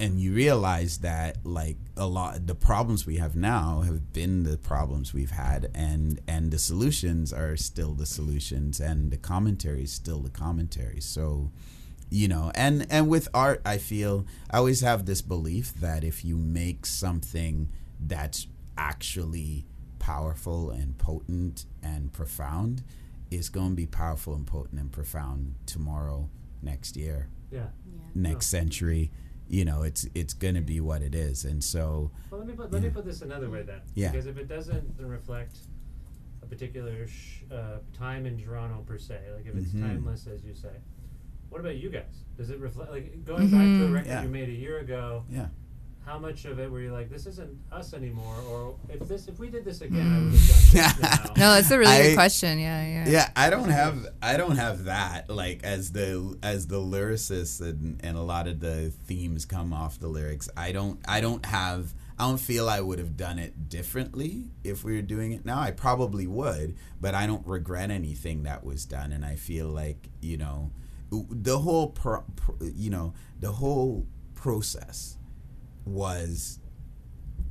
[0.01, 4.57] And you realize that like a lot the problems we have now have been the
[4.57, 5.71] problems we've had.
[5.75, 8.79] And and the solutions are still the solutions.
[8.81, 11.01] And the commentary is still the commentary.
[11.01, 11.51] So
[12.11, 16.25] you know and and with art i feel i always have this belief that if
[16.25, 17.69] you make something
[18.01, 18.47] that's
[18.79, 19.67] actually
[19.99, 22.83] powerful and potent and profound
[23.31, 26.29] is going to be powerful and potent and profound tomorrow
[26.63, 27.69] next year Yeah.
[28.15, 29.11] next century
[29.49, 32.55] you know it's it's going to be what it is and so Well, let me
[32.55, 33.81] put, let me put this another way then.
[33.95, 34.11] Yeah.
[34.11, 35.57] Because if it doesn't reflect
[36.43, 39.81] a particular sh- uh, time in Toronto per se, like if it's Mhm.
[39.83, 40.77] timeless as you say,
[41.49, 42.25] what about you guys?
[42.37, 43.93] Does it reflect like going back to a Mhm.
[43.93, 44.23] record Yeah.
[44.23, 45.25] you made a year ago?
[45.31, 45.49] yeah
[46.09, 49.39] How much of it were you like, this isn't us anymore, or if this if
[49.39, 51.03] we did this again, I would have done this mm.
[51.03, 51.35] now.
[51.37, 52.59] No, that's a really I- good question.
[52.59, 53.09] Yeah, yeah.
[53.09, 58.01] yeah i don't have i don't have that like as the as the lyricist and
[58.03, 61.95] and a lot of the themes come off the lyrics i don't i don't have
[62.19, 65.61] i don't feel i would have done it differently if we were doing it now
[65.61, 70.09] i probably would but i don't regret anything that was done and i feel like
[70.21, 70.71] you know
[71.11, 75.18] the whole pro, pro, you know the whole process
[75.89, 76.59] was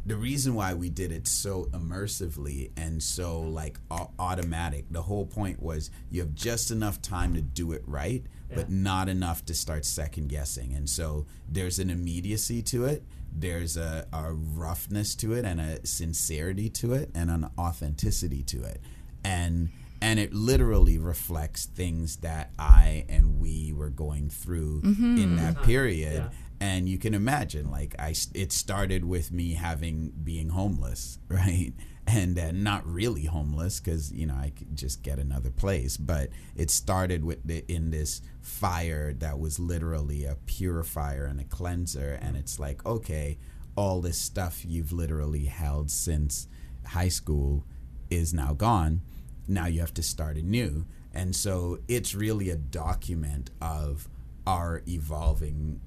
[0.06, 4.86] the reason why we did it so immersively and so like au- automatic.
[4.90, 8.24] The whole point was you have just enough time to do it right
[8.56, 13.04] but not enough to start second guessing and so there's an immediacy to it
[13.40, 18.64] there's a, a roughness to it and a sincerity to it and an authenticity to
[18.64, 18.82] it.
[19.24, 19.70] And
[20.00, 25.18] and it literally reflects things that i and we were going through mm-hmm.
[25.18, 25.66] in that uh-huh.
[25.66, 26.14] period.
[26.14, 26.30] Yeah.
[26.60, 31.74] And you can imagine like i it started with me having being homeless right
[32.06, 36.30] and uh, not really homeless because you know i could just get another place but
[36.56, 42.18] it started with the, in this fire that was literally a purifier and a cleanser
[42.22, 43.38] and it's like okay
[43.78, 46.48] all this stuff you've literally held since
[46.88, 47.64] high school
[48.10, 49.02] is now gone.
[49.48, 50.86] Now you have to start anew.
[51.14, 54.10] And so it's really a document of
[54.46, 55.80] our evolving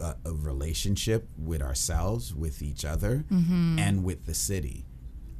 [0.00, 3.24] uh, a relationship with ourselves, with each other,
[3.78, 4.84] and with the city,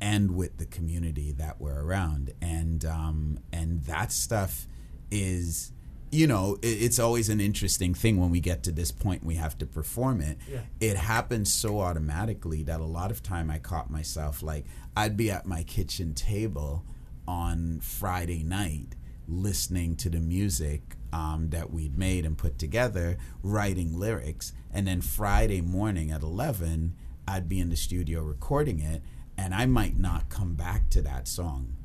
[0.01, 2.33] and with the community that we're around.
[2.41, 4.67] And um, and that stuff
[5.11, 5.73] is,
[6.11, 9.57] you know, it's always an interesting thing when we get to this point we have
[9.59, 10.39] to perform it.
[10.81, 14.65] It happens so automatically that a lot of time I caught myself like
[14.97, 16.85] I'd be at my kitchen table
[17.27, 18.95] on Friday night
[19.29, 25.01] listening to the music um, that we'd made and put together, writing lyrics, and then
[25.01, 26.95] Friday morning at 11,
[27.27, 29.03] I'd be in the studio recording it,
[29.37, 31.77] and I might not come back to that song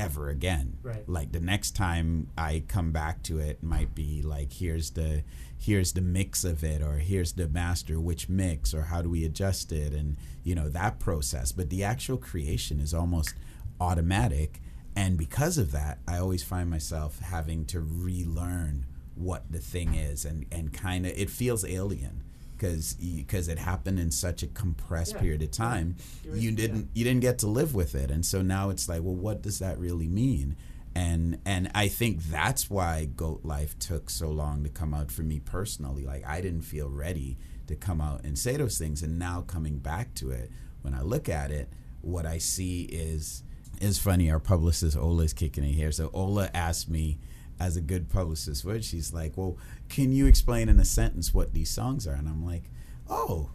[0.00, 0.78] ever again.
[0.82, 1.08] Right.
[1.08, 5.22] Like the next time I come back to it might be like here's the
[5.56, 9.24] here's the mix of it or here's the master which mix or how do we
[9.24, 11.52] adjust it and you know that process.
[11.52, 13.34] But the actual creation is almost
[13.80, 14.60] automatic
[14.96, 20.24] and because of that, I always find myself having to relearn what the thing is
[20.24, 22.24] and and kind of it feels alien
[22.56, 25.96] because because it happened in such a compressed period of time.
[26.32, 28.10] You didn't you didn't get to live with it.
[28.10, 30.56] And so now it's like well what does that really mean?
[30.94, 35.22] And and I think that's why goat life took so long to come out for
[35.22, 36.04] me personally.
[36.04, 39.02] Like I didn't feel ready to come out and say those things.
[39.02, 40.50] And now coming back to it
[40.82, 41.68] when I look at it
[42.04, 43.43] what I see is
[43.80, 47.18] is funny our publicist Ola is kicking in here so Ola asked me
[47.60, 49.56] as a good publicist would she's like well
[49.88, 52.64] can you explain in a sentence what these songs are and I'm like
[53.08, 53.50] oh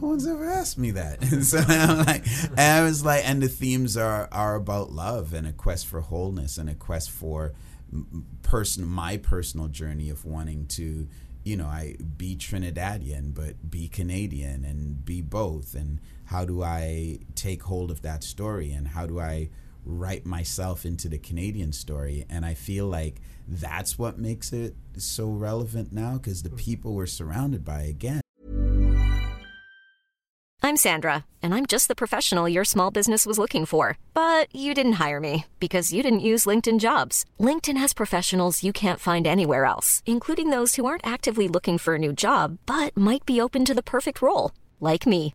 [0.00, 1.18] no one's ever asked me that.
[1.32, 2.24] And so I'm like,
[2.58, 6.58] I was like, and the themes are are about love and a quest for wholeness
[6.58, 7.52] and a quest for
[8.42, 11.08] person my personal journey of wanting to,
[11.44, 15.74] you know, I be Trinidadian but be Canadian and be both.
[15.74, 16.00] And
[16.32, 19.50] how do I take hold of that story and how do I
[19.84, 22.24] write myself into the Canadian story?
[22.30, 27.04] And I feel like that's what makes it so relevant now because the people we're
[27.04, 28.22] surrounded by again
[30.64, 33.98] I'm Sandra, and I'm just the professional your small business was looking for.
[34.14, 37.26] But you didn't hire me because you didn't use LinkedIn jobs.
[37.38, 41.96] LinkedIn has professionals you can't find anywhere else, including those who aren't actively looking for
[41.96, 45.34] a new job but might be open to the perfect role, like me.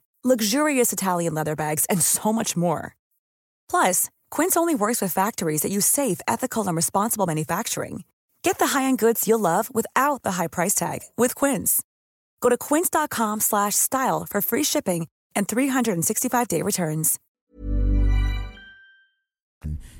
[0.23, 2.95] luxurious Italian leather bags, and so much more.
[3.69, 8.03] Plus, Quince only works with factories that use safe, ethical, and responsible manufacturing.
[8.43, 11.81] Get the high-end goods you'll love without the high price tag with Quince.
[12.41, 17.19] Go to quince.com slash style for free shipping and 365-day returns.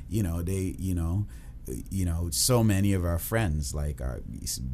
[0.10, 1.26] you know they you know
[1.90, 4.22] you know so many of our friends like are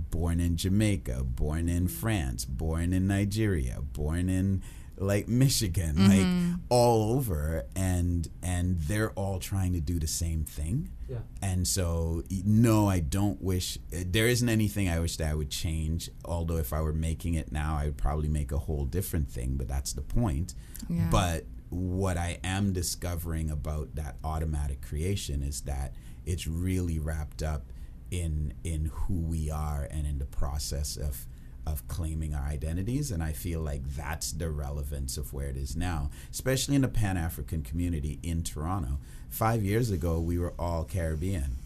[0.09, 4.63] born in Jamaica born in France born in Nigeria born in
[4.97, 6.51] like Michigan mm-hmm.
[6.51, 11.19] like all over and and they're all trying to do the same thing Yeah.
[11.41, 15.51] and so no I don't wish eh, there isn't anything I wish that I would
[15.51, 19.29] change although if I were making it now I would probably make a whole different
[19.29, 20.55] thing but that's the point
[20.89, 21.07] Yeah.
[21.11, 25.93] but what I am discovering about that automatic creation is that
[26.25, 27.71] it's really wrapped up
[28.09, 31.27] in in who we are and in the process of
[31.71, 35.75] of claiming our identities and I feel like that's the relevance of where it is
[35.75, 38.99] now especially in the Pan-African community in Toronto
[39.29, 41.57] 5 years ago we were all Caribbean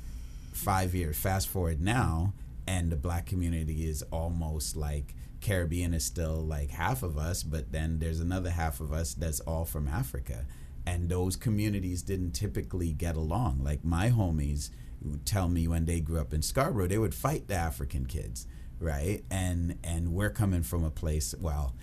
[0.54, 2.34] 5 years fast forward now
[2.68, 7.72] and the black community is almost like Caribbean is still like half of us, but
[7.72, 10.46] then there's another half of us that's all from Africa.
[10.86, 13.62] And those communities didn't typically get along.
[13.64, 14.70] Like my homies
[15.02, 18.46] would tell me when they grew up in Scarborough, they would fight the African kids,
[18.82, 19.24] right?
[19.32, 21.74] And and we're coming from a place, well,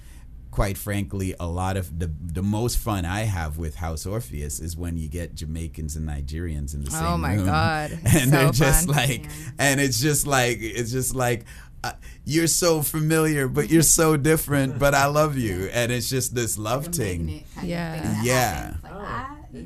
[0.51, 4.76] quite frankly, a lot of the the most fun I have with House Orpheus is
[4.76, 7.46] when you get Jamaicans and Nigerians in the same Oh my room.
[7.46, 7.90] God.
[8.05, 8.96] and So they're just fun.
[8.96, 9.26] like,
[9.59, 11.44] and it's just like it's just like.
[11.84, 11.92] Uh,
[12.24, 14.80] you're so familiar, but you're so different.
[14.80, 17.44] But I love you, and it's just this love thing.
[17.62, 18.20] Yeah.
[18.24, 18.74] Yeah.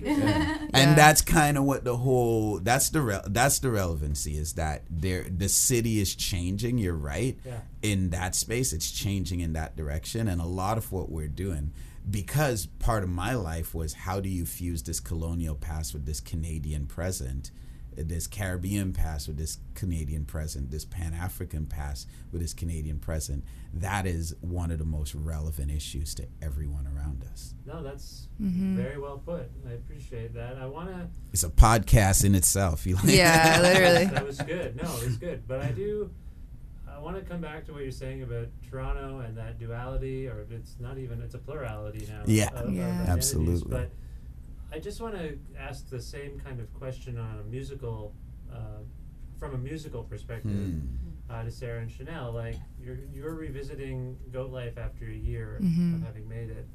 [0.04, 4.82] And that's kind of what the whole that's the re- that's the relevancy is that
[4.90, 7.60] there the city is changing you're right Yeah.
[7.82, 8.72] in that space.
[8.72, 11.72] It's changing in that direction and a lot of what we're doing
[12.10, 16.20] because part of my life was how do you fuse this colonial past with this
[16.20, 17.50] Canadian present,
[17.96, 23.44] this Caribbean past with this Canadian present, this Pan African past with this Canadian present.
[23.74, 27.54] That is one of the most relevant issues to everyone around us.
[27.66, 28.76] No, that's Mhm.
[28.76, 29.50] very well put.
[29.68, 30.56] I appreciate that.
[30.56, 31.08] I want to.
[31.32, 32.86] It's a podcast in itself.
[32.86, 34.06] You like Yeah, literally.
[34.06, 34.76] that was good.
[34.76, 35.46] No, it was good.
[35.46, 36.10] But I do.
[36.88, 40.44] I want to come back to what you're saying about Toronto and that duality, or
[40.50, 41.20] it's not even.
[41.20, 42.22] It's a plurality now.
[42.26, 42.48] Yeah.
[42.54, 42.86] of- of Yeah.
[42.86, 43.08] identities.
[43.08, 43.70] Absolutely.
[43.70, 43.90] But
[44.72, 48.14] I just want to ask the same kind of question on a musical,
[48.52, 48.80] uh,
[49.38, 50.80] from a musical perspective, Hmm.
[51.30, 52.32] uh, to Sarah and Chanel.
[52.32, 55.96] Like you're you're revisiting Goat Life after a year Mhm.
[55.96, 56.66] of having made it.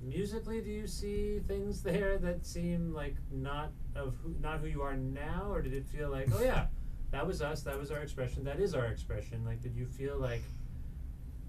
[0.00, 4.82] Musically, do you see things there that seem like not of who, not who you
[4.82, 6.66] are now, or did it feel like, oh yeah,
[7.10, 9.44] that was us, that was our expression, that is our expression?
[9.44, 10.42] Like, did you feel like,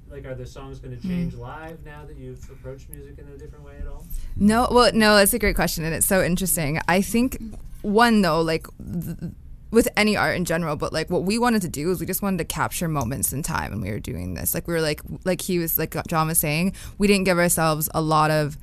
[0.09, 1.09] like, are the songs going to hmm.
[1.09, 4.05] change live now that you've approached music in a different way at all?
[4.35, 6.79] No, well, no, that's a great question, and it's so interesting.
[6.87, 7.37] I think
[7.81, 9.31] one though, like th-
[9.71, 12.21] with any art in general, but like what we wanted to do is we just
[12.21, 14.53] wanted to capture moments in time when we were doing this.
[14.53, 17.89] Like we were like, like he was like John was saying, we didn't give ourselves
[17.93, 18.57] a lot of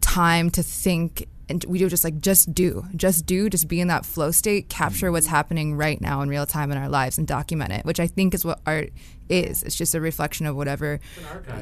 [0.00, 1.28] time to think.
[1.48, 4.68] And we do just like just do, just do, just be in that flow state,
[4.68, 7.84] capture what's happening right now in real time in our lives, and document it.
[7.84, 8.90] Which I think is what art
[9.28, 9.62] is.
[9.62, 11.00] It's just a reflection of whatever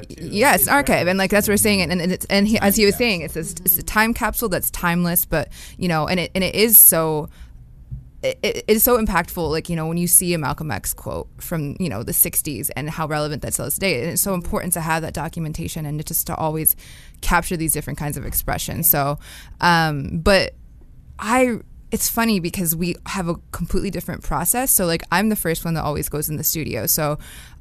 [0.08, 2.58] yeah, it's an archive, and like that's what we're saying, and, and it's and he,
[2.58, 6.06] as he was saying, it's this, it's a time capsule that's timeless, but you know,
[6.06, 7.28] and it and it is so.
[8.22, 11.28] It, it is so impactful, like you know, when you see a Malcolm X quote
[11.36, 14.32] from you know the '60s and how relevant that still is today, and it's so
[14.32, 16.74] important to have that documentation and just to always
[17.20, 18.88] capture these different kinds of expressions.
[18.88, 19.18] So,
[19.60, 20.54] um, but
[21.18, 21.58] I
[21.90, 24.72] it's funny because we have a completely different process.
[24.72, 26.86] So like I'm the first one that always goes in the studio.
[26.86, 27.18] So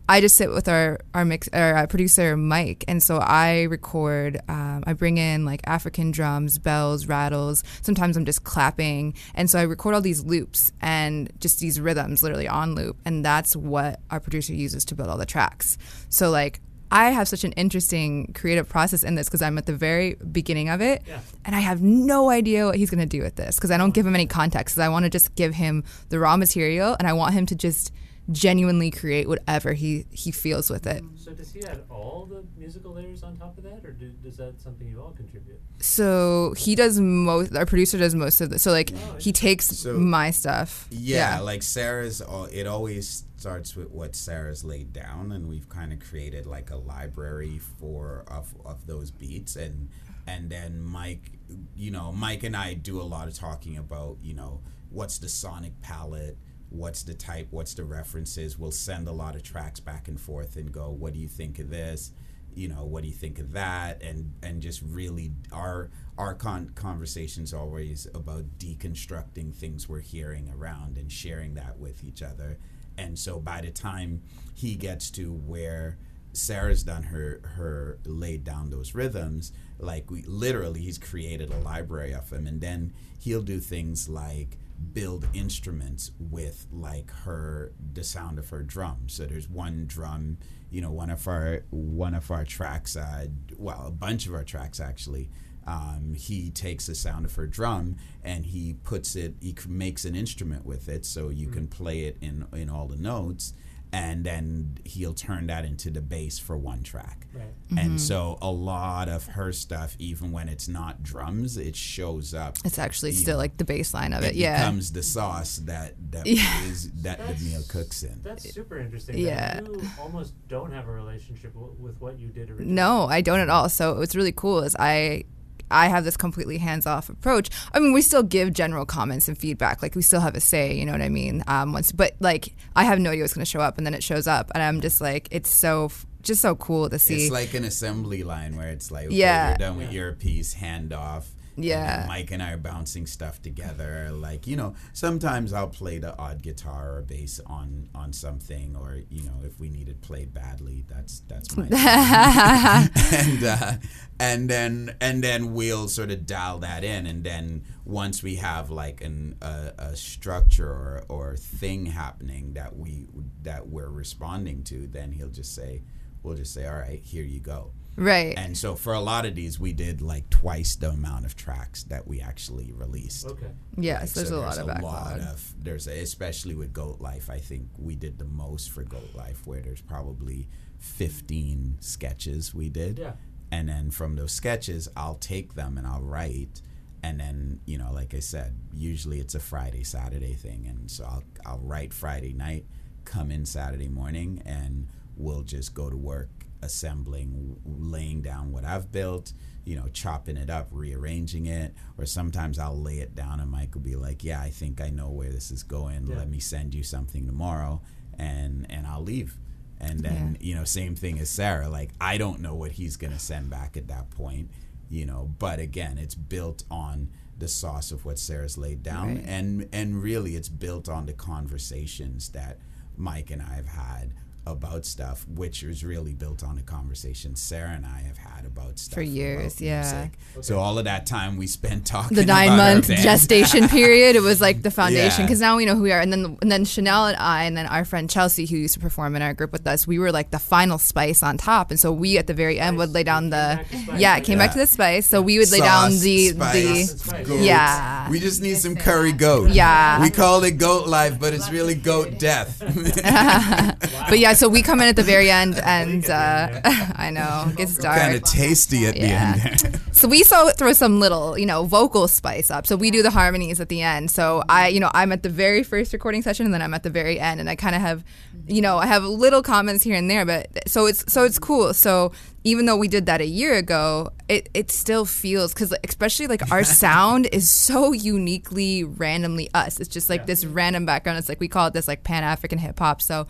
[0.10, 4.42] I just sit with our our mix our uh, producer Mike, and so I record.
[4.50, 7.64] Um, I bring in like African drums, bells, rattles.
[7.82, 12.22] Sometimes I'm just clapping, and so I record all these loops and just these rhythms,
[12.22, 15.78] literally on loop, and that's what our producer uses to build all the tracks.
[16.10, 16.60] So like.
[16.94, 20.70] I have such an interesting creative process in this because I'm at the very beginning
[20.70, 21.02] of it,
[21.44, 23.94] and I have no idea what he's going to do with this because I don't
[23.96, 24.76] give him any context.
[24.76, 27.56] 'cause I want to just give him the raw material, and I want him to
[27.56, 27.92] just
[28.32, 31.04] genuinely create whatever he he feels with it.
[31.18, 34.38] So does he add all the musical layers on top of that, or do, is
[34.38, 35.60] that something you all contribute?
[35.80, 37.54] So he does most.
[37.56, 38.60] Our producer does most of the.
[38.60, 40.88] So like oh, he takes So- my stuff.
[40.92, 42.22] Yeah, like Sarah's.
[42.22, 46.72] al- It always starts with what Sarah's laid down, and we've kind of created like
[46.72, 49.90] a library for of of those beats, and
[50.26, 51.34] and then Mike,
[51.76, 55.28] you know, Mike and I do a lot of talking about, you know, what's the
[55.28, 56.38] sonic palette.
[56.70, 57.50] What's the type?
[57.52, 58.58] What's the references?
[58.58, 61.60] We'll send a lot of tracks back and forth and go, "What do you think
[61.60, 62.14] of this?"
[62.56, 65.90] you know what do you think of that and and just really our
[66.20, 72.22] our con- conversations always about deconstructing things we're hearing around and sharing that with each
[72.22, 72.60] other
[72.98, 74.22] and so by the time
[74.54, 75.98] he gets to where
[76.34, 82.14] Sarah's done her her laid down those rhythms like we literally he's created a library
[82.14, 82.48] of them.
[82.48, 84.58] And then he'll do things like
[84.94, 89.04] build instruments with like her the sound of her drum.
[89.08, 90.38] So there's one drum
[90.72, 93.28] you know one of our one of our tracks uh,
[93.58, 95.30] well a bunch of our tracks actually
[95.68, 100.16] um, he takes the sound of her drum and he puts it he makes an
[100.16, 103.54] instrument with it so you can play it in in all the notes
[103.96, 107.54] and then he'll turn that into the bass for one track Right.
[107.80, 108.00] and Mhm.
[108.00, 112.80] so a lot of her stuff even when it's not drums it shows up It's
[112.80, 114.30] actually still know, like the baseline of it.
[114.32, 114.58] it yeah.
[114.64, 116.64] becomes the sauce that that Yeah.
[116.66, 119.18] is that the meal cooks in That's super interesting.
[119.18, 119.62] Yeah.
[119.62, 122.72] You almost don't have a relationship w- with what you did originally.
[122.74, 123.70] No, I don't at all.
[123.70, 125.26] So what's really cool is I
[125.72, 127.50] I have this completely hands off approach.
[127.74, 129.82] I mean, we still give general comments and feedback.
[129.82, 131.44] Like we still have a say, you know what I mean?
[131.48, 133.94] Um, once, but like I have no idea what's going to show up, and then
[133.94, 137.24] it shows up, and I'm just like, it's so f- just so cool to see.
[137.26, 139.50] It's like an assembly line where it's like, okay, Yeah.
[139.50, 141.30] you're done with your piece, hand off.
[141.56, 142.06] And Yeah.
[142.08, 144.10] Mike and I are bouncing stuff together.
[144.12, 149.00] Like, you know, sometimes I'll play the odd guitar or bass on on something, or
[149.10, 151.68] you know, if we need it played badly, that's that's my.
[153.14, 153.74] and uh,
[154.20, 158.70] and then and then we'll sort of dial that in, and then once we have
[158.70, 163.08] like an a, a structure or or thing happening that we
[163.44, 165.84] that we're responding to, then he'll just say,
[166.24, 167.72] we'll just say, all right, here you go.
[167.96, 168.34] Right.
[168.38, 171.84] And so for a lot of these, we did like twice the amount of tracks
[171.86, 173.26] that we actually released.
[173.28, 173.52] Okay.
[173.78, 175.20] Yes, there's a lot of lot backlog.
[175.22, 177.30] of there's a, especially with Goat Life.
[177.30, 180.48] I think we did the most for Goat Life, where there's probably
[180.80, 183.00] 15 sketches we did.
[183.00, 183.14] Yeah.
[183.52, 186.62] and then from those sketches I'll take them and I'll write
[187.02, 191.06] and then you know like I said usually it's a Friday Saturday thing and so
[191.06, 192.66] I'll I'll write Friday night
[193.06, 196.30] come in Saturday morning and we'll just go to work
[196.64, 199.34] assembling laying down what I've built
[199.66, 201.74] you know chopping it up rearranging it.
[201.98, 204.90] Or sometimes I'll lay it down and Mike will be like yeah I think I
[204.90, 206.08] know where this is going.
[206.08, 206.18] Yeah.
[206.18, 207.82] let me send you something tomorrow.
[208.18, 209.38] And and I'll leave.
[209.80, 211.70] And then you know same thing as Sarah.
[211.70, 214.50] Like I don't know what he's gonna send back at that point
[214.90, 215.32] you know.
[215.40, 219.16] But again it's built on the sauce of what Sarah's laid down.
[219.16, 219.26] Right.
[219.28, 222.60] and and really it's built on the conversations that
[222.96, 224.14] Mike and I have had
[224.46, 228.78] about stuff which is really built on the conversations Sarah and I have had about
[228.78, 229.82] stuff For years, yeah.
[229.82, 230.46] music.
[230.46, 233.02] so all of that time we spent talking the nine about our month band.
[233.04, 234.16] gestation period.
[234.18, 235.26] It was like the foundation Yeah.
[235.28, 236.02] because now we know who we are.
[236.02, 238.80] And then and then Chanel and I and then our friend Chelsea, who used to
[238.82, 241.72] perform in our group with us, we were like the final spice on top.
[241.72, 243.64] And so we at the very end would lay down the
[243.96, 245.08] yeah, it came back to the spice.
[245.08, 247.40] So we would lay down the spice, the goat.
[247.42, 248.10] yeah.
[248.10, 249.52] We just need some curry goat.
[249.52, 250.02] Yeah.
[250.02, 252.60] We call it goat life, but it's really goat death.
[254.10, 256.62] but yeah, so we come in at the very end, and uh,
[256.96, 258.00] I know it gets dark.
[258.00, 259.36] kind of tasty at Yeah.
[259.36, 259.80] the end.
[259.94, 262.66] So we saw throw some little, you know, vocal spice up.
[262.68, 264.10] So we do the harmonies at the end.
[264.12, 266.82] So I, you know, I'm at the very first recording session, and then I'm at
[266.84, 268.04] the very end, and I kind of have,
[268.48, 270.26] you know, I have little comments here and there.
[270.26, 271.74] But so it's so it's cool.
[271.76, 272.12] So
[272.44, 276.52] even though we did that a year ago, it it still feels because especially like
[276.52, 279.80] our sound is so uniquely randomly us.
[279.80, 281.20] It's just like this random background.
[281.20, 283.02] It's like we call it this like Pan African hip hop.
[283.02, 283.28] So.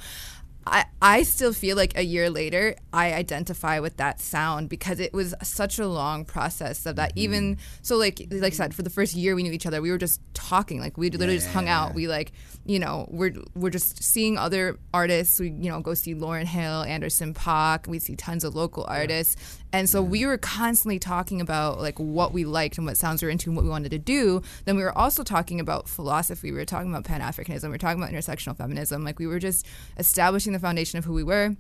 [0.66, 5.14] I, I still feel like a year later I identify with that sound because it
[5.14, 7.12] was such a long process of that.
[7.12, 7.20] Mm-hmm.
[7.20, 9.92] Even so like like I said for the first year we knew each other we
[9.92, 10.80] were just talking.
[10.80, 11.94] Like we literally just hung out.
[11.94, 12.32] We like
[12.66, 15.40] you know we're we're just seeing other artists.
[15.40, 19.60] We you know go see Lauryn Hill Anderson .Paak we see tons of local artists
[19.74, 23.26] and so we were constantly talking about like what we liked and what sounds we
[23.26, 24.44] were into and what we wanted to do.
[24.66, 26.52] Then we were also talking about philosophy.
[26.52, 27.64] We were talking about pan-africanism.
[27.64, 29.04] We were talking about intersectional feminism.
[29.04, 29.66] Like we were just
[29.98, 31.56] establishing the foundation of who we were.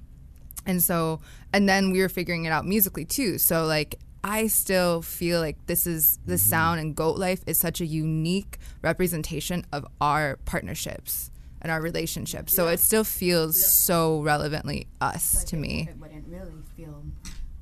[0.68, 3.39] And so and then we were figuring it out musically too.
[3.39, 6.49] So like i still feel like this is the mm-hmm.
[6.49, 11.30] sound and goat life is such a unique representation of our partnerships
[11.61, 12.55] and our relationships.
[12.55, 15.88] So it still feels so relevantly us to me.
[15.89, 17.03] It wouldn't really feel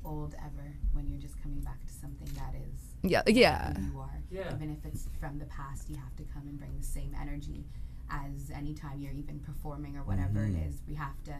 [0.04, 3.72] old ever when you're just coming back to something that is Yeah, yeah.
[3.74, 4.22] who you are.
[4.30, 4.54] Yeah.
[4.54, 7.64] Even if it's from the past, you have to come and bring the same energy
[8.10, 10.54] as anytime you're even performing or whatever Mhm.
[10.62, 10.82] it is.
[10.86, 11.34] We have to,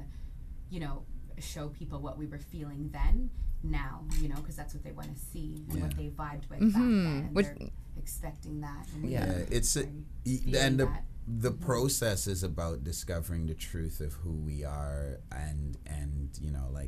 [0.71, 1.05] you know,
[1.39, 3.31] show people what we were feeling then,
[3.63, 6.61] now, you know, because that's what they want to see and what they vibed with
[6.61, 6.73] Mhm.
[6.73, 7.25] back then.
[7.27, 8.87] And Which- they're expecting that.
[8.95, 11.05] And we Yeah, it's a, very y- feeling and the, that.
[11.27, 15.62] the process is about discovering the truth of who we are and and you know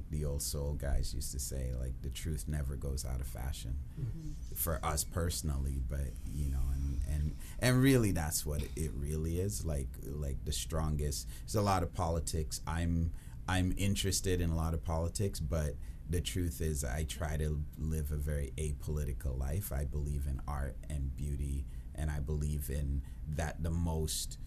[0.04, 3.26] like the old soul guys used to say like the truth never goes out of
[3.26, 4.30] fashion mm-hmm.
[4.54, 9.64] for us personally but you know and and and really that's what it really is
[9.64, 11.28] like like the strongest.
[11.40, 12.60] There's a lot of politics.
[12.66, 13.12] I'm
[13.46, 15.74] i'm interested in a lot of politics but
[16.08, 19.72] the truth is i try to live a very apolitical life.
[19.72, 23.02] I believe in art and beauty and i believe in
[23.36, 24.38] that the most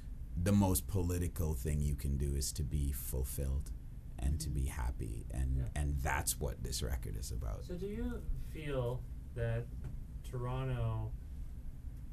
[0.44, 3.72] the most political thing you can do is to be fulfilled
[4.20, 8.22] and to be happy and and that's what this record is about So, do you
[8.54, 9.02] feel
[9.36, 9.66] that
[10.30, 11.12] Toronto,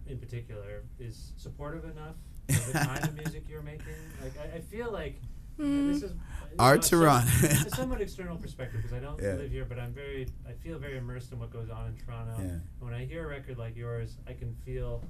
[0.07, 2.17] in particular, is supportive enough
[2.49, 3.87] of the kind of music you're making?
[4.23, 5.17] Like, I, I feel like
[5.57, 5.93] and hmm.
[5.93, 6.13] this is
[6.59, 7.31] Our you know, some- Toronto.
[7.43, 9.35] it's a somewhat external perspective because I don't Yeah.
[9.35, 12.35] live here, but I'm very, I feel very immersed in what goes on in Toronto.
[12.39, 12.45] Yeah.
[12.51, 15.03] And when I hear a record like yours, I can feel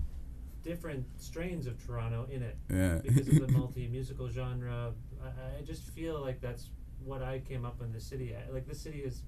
[0.62, 2.98] different strains of Toronto in it Yeah.
[3.02, 4.92] because of the multi musical genre.
[5.22, 6.68] I, I just feel like that's
[7.04, 8.34] what I came up in the city.
[8.34, 9.22] I, like this city is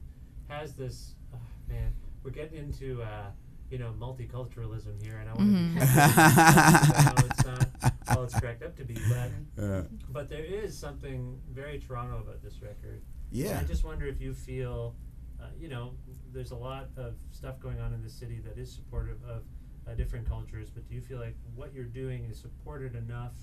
[0.48, 1.14] has this.
[1.34, 3.26] Oh, man, we're getting into uh,
[3.70, 5.74] you know multiculturalism here, and I want Mhm.
[5.74, 5.82] to.
[5.82, 9.30] I know it's not all it's cracked up to be, but
[9.62, 9.82] Yeah.
[10.10, 13.02] but there is something very Toronto about this record.
[13.30, 13.50] Yeah.
[13.50, 14.94] And I just wonder if you feel,
[15.40, 15.94] uh, you know,
[16.32, 19.42] there's a lot of stuff going on in the city that is supportive of
[19.88, 23.34] uh, different cultures, but do you feel like what you're doing is supported enough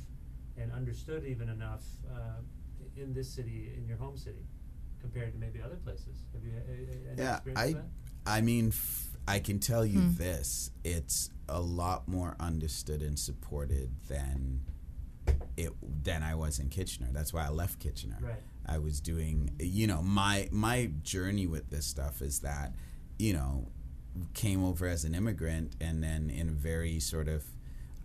[0.57, 2.39] and understood even enough uh,
[2.97, 4.45] in this city, in your home city,
[5.01, 6.23] compared to maybe other places?
[6.33, 8.31] Have you uh, uh, any yeah experience i with that?
[8.31, 10.13] i mean f- i can tell you Hmm.
[10.15, 14.61] this it's a lot more understood and supported than
[15.57, 15.71] it
[16.03, 18.39] than i was in kitchener that's why i left kitchener Right.
[18.65, 22.73] i was doing you know my my journey with this stuff is that
[23.19, 23.67] you know
[24.33, 27.43] came over as an immigrant and then in a very sort of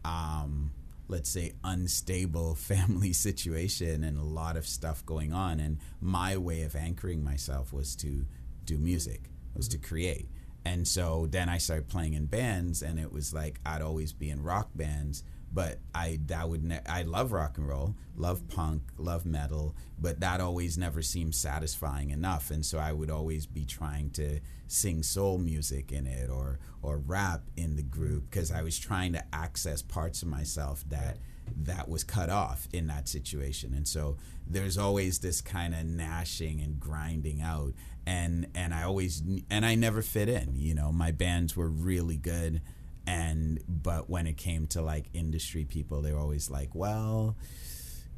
[0.04, 0.72] um,
[1.08, 6.62] let's say unstable family situation and a lot of stuff going on and my way
[6.62, 8.24] of anchoring myself was to
[8.64, 10.28] do music was to create.
[10.64, 14.30] And so then I started playing in bands, and it was like I'd always be
[14.30, 15.22] in rock bands,
[15.52, 20.20] but I that would ne- I love rock and roll, love punk, love metal, but
[20.20, 25.02] that always never seemed satisfying enough, and so I would always be trying to sing
[25.02, 29.24] soul music in it or or rap in the group because I was trying to
[29.32, 31.18] access parts of myself that
[31.62, 36.60] that was cut off in that situation, and so there's always this kind of gnashing
[36.60, 37.72] and grinding out,
[38.06, 42.16] and and I always and I never fit in, you know, my bands were really
[42.16, 42.60] good
[43.08, 47.36] and but when it came to like industry people they were always like well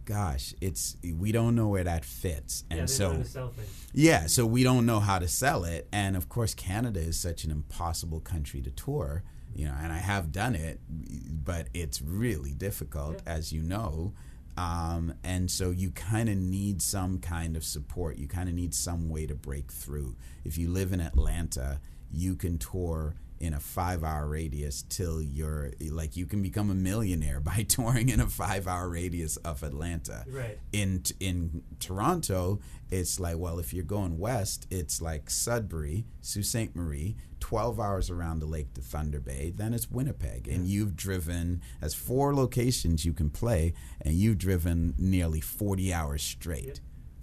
[0.04, 2.64] gosh it's we don't know where that fits.
[2.70, 3.86] And Yeah, so know how to sell things.
[3.92, 5.88] yeah so we don't know how to sell it.
[5.92, 9.22] And of course canada is such an impossible country to tour
[9.52, 14.12] you know and i have done it but it's really difficult as you know.
[14.56, 18.18] Um, and so you kind of need some kind of support.
[18.18, 20.16] You kind of need some way to break through.
[20.44, 21.80] If you live in atlanta
[22.12, 26.74] you can tour in a five hour radius till you're like you can become a
[26.74, 30.24] millionaire by touring in a five hour radius of Atlanta.
[30.28, 30.58] Right.
[30.72, 32.60] In in Toronto,
[32.90, 36.76] it's like well, if you're going west, it's like Sudbury, Sault Ste.
[36.76, 39.52] Marie, twelve hours around the lake to Thunder Bay.
[39.56, 43.72] Then it's Winnipeg, and you've driven as four locations you can play,
[44.02, 46.80] and you've driven nearly forty hours straight.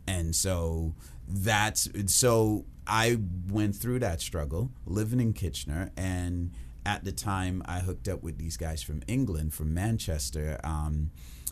[0.10, 0.96] And so
[1.28, 3.18] that's so I
[3.50, 6.52] went through that struggle living in Kitchener and
[6.86, 11.12] at the time I hooked up with these guys from England from Manchester um,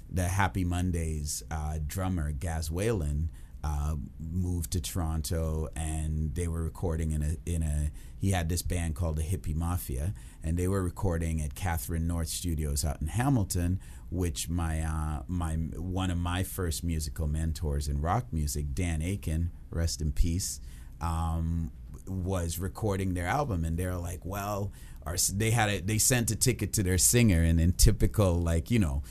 [0.10, 3.30] the Happy Mondays uh, drummer Gaz Whelan
[3.66, 8.62] uh, moved to Toronto and they were recording in a in a he had this
[8.62, 10.14] band called the Hippie Mafia
[10.44, 13.80] and they were recording at Catharine North Studios out in Hamilton
[14.12, 19.52] which my uh, my one of my first musical mentors in rock music Dan Achen
[19.76, 20.60] rest in peace
[21.02, 21.72] um,
[22.08, 24.72] was recording their album and they're like well
[25.06, 28.72] our, they had a they sent a ticket to their singer and in typical like
[28.72, 29.04] you know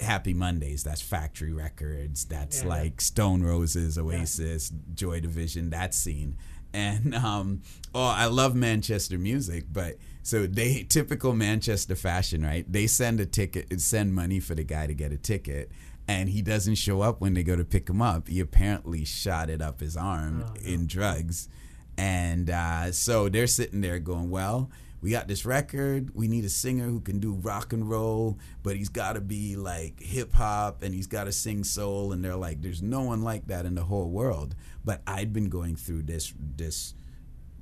[0.00, 2.68] Happy Mondays, that's Factory Records, that's Yeah.
[2.70, 6.36] like Stone Roses, Oasis, Joy Division, that scene.
[6.72, 7.60] And um,
[7.94, 12.64] oh, I love Manchester music, but so they typical Manchester fashion, right?
[12.70, 15.70] They send a ticket, send money for the guy to get a ticket,
[16.10, 18.28] and he doesn't show up when they go to pick him up.
[18.28, 21.48] He apparently shot it up his arm in drugs,
[21.96, 24.70] and uh, so they're sitting there going, well
[25.02, 26.14] we got this record.
[26.14, 29.56] We need a singer who can do rock and roll, but he's got to be
[29.56, 32.12] like hip hop and he's got to sing soul.
[32.12, 34.54] And they're like, there's no one like that in the whole world.
[34.84, 36.94] But I'd been going through this this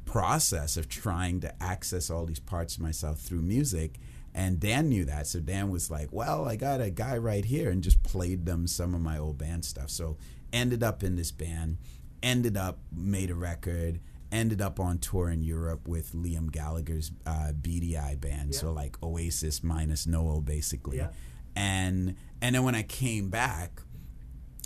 [0.04, 4.00] process of trying to access all these parts of myself through music.
[4.38, 5.26] And Dan knew that.
[5.26, 8.68] So Dan was like, well, I got a guy right here and just played them
[8.68, 9.90] some of my old band stuff.
[9.90, 10.16] So
[10.52, 11.78] ended up in this band,
[12.22, 13.98] ended up, made a record,
[14.30, 18.54] ended up on tour in Europe with Liam Gallagher's uh, Beady Eye band.
[18.54, 20.98] So like Oasis minus Noel basically.
[20.98, 21.08] Yeah.
[21.56, 23.82] And and then when I came back,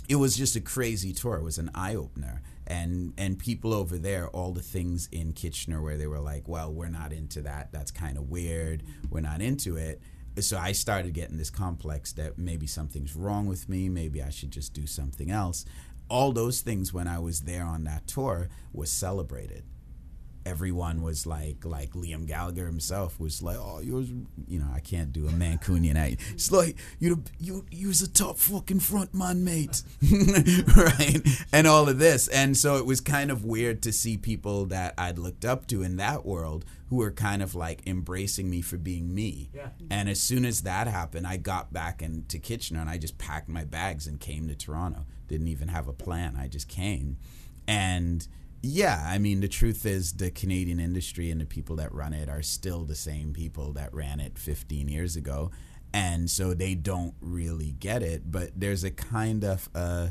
[0.07, 1.37] it was just a crazy tour.
[1.37, 2.43] It was an eye opener.
[2.65, 6.71] And and people over there, all the things in Kitchener where they were like, well,
[6.71, 7.71] we're not into that.
[7.71, 8.83] That's kind of weird.
[9.09, 10.01] We're not into it.
[10.39, 13.89] So I started getting this complex that maybe something's wrong with me.
[13.89, 15.65] Maybe I should just do something else.
[16.09, 19.63] All those things when I was there on that tour was celebrated
[20.45, 24.03] everyone was like like Liam Gallagher himself was like oh you're
[24.47, 26.21] you know I can't do a Mancunian act.
[26.33, 29.83] It's like you you you's a top fucking front man mate.
[30.75, 31.21] Right?
[31.51, 32.27] And all of this.
[32.27, 35.83] And so it was kind of weird to see people that I'd looked up to
[35.83, 39.49] in that world who were kind of like embracing me for being me.
[39.53, 39.69] Yeah.
[39.89, 43.49] and as soon as that happened I got back into Kitchener and I just packed
[43.49, 45.05] my bags and came to Toronto.
[45.27, 46.35] Didn't even have a plan.
[46.37, 47.17] I just came.
[47.67, 48.27] And
[48.65, 52.29] yeah, I mean, the truth is the Canadian industry and the people that run it
[52.29, 55.51] are still the same people that ran it 15 years ago.
[55.93, 58.31] And so they don't really get it.
[58.31, 60.07] But there's a kind of, uh,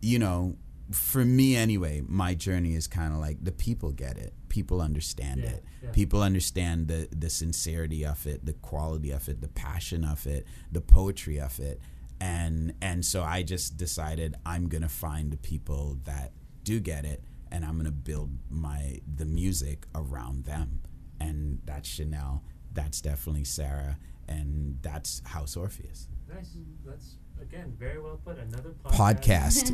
[0.00, 0.56] you know,
[0.90, 4.32] for me anyway, my journey is kind of like the people get it.
[4.48, 5.64] People understand Yeah, it.
[5.82, 5.90] yeah.
[5.90, 10.46] People understand the, the sincerity of it, the quality of it, the passion of it,
[10.72, 11.78] the poetry of it.
[12.20, 16.32] And, and so I just decided I'm going to find the people that
[16.64, 17.22] do get it
[17.52, 20.80] and I'm gonna build my the music around them,
[21.20, 22.42] and that's Chanel,
[22.72, 26.56] that's definitely Sarah, and that's House Orpheus Nice.
[26.86, 28.38] That's again very well put.
[28.38, 29.70] Another podcast.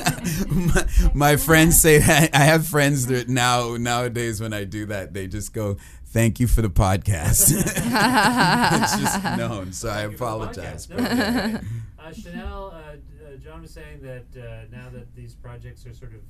[1.12, 5.12] my, my friends say that I have friends that now nowadays when I do that
[5.12, 5.76] they just go,
[6.06, 10.88] "Thank you for the podcast." it's just known, so I Thank the apologize.
[10.88, 10.96] No,
[11.98, 12.96] uh, Chanel, uh,
[13.32, 16.20] uh, John was saying that uh, now that these projects are sort of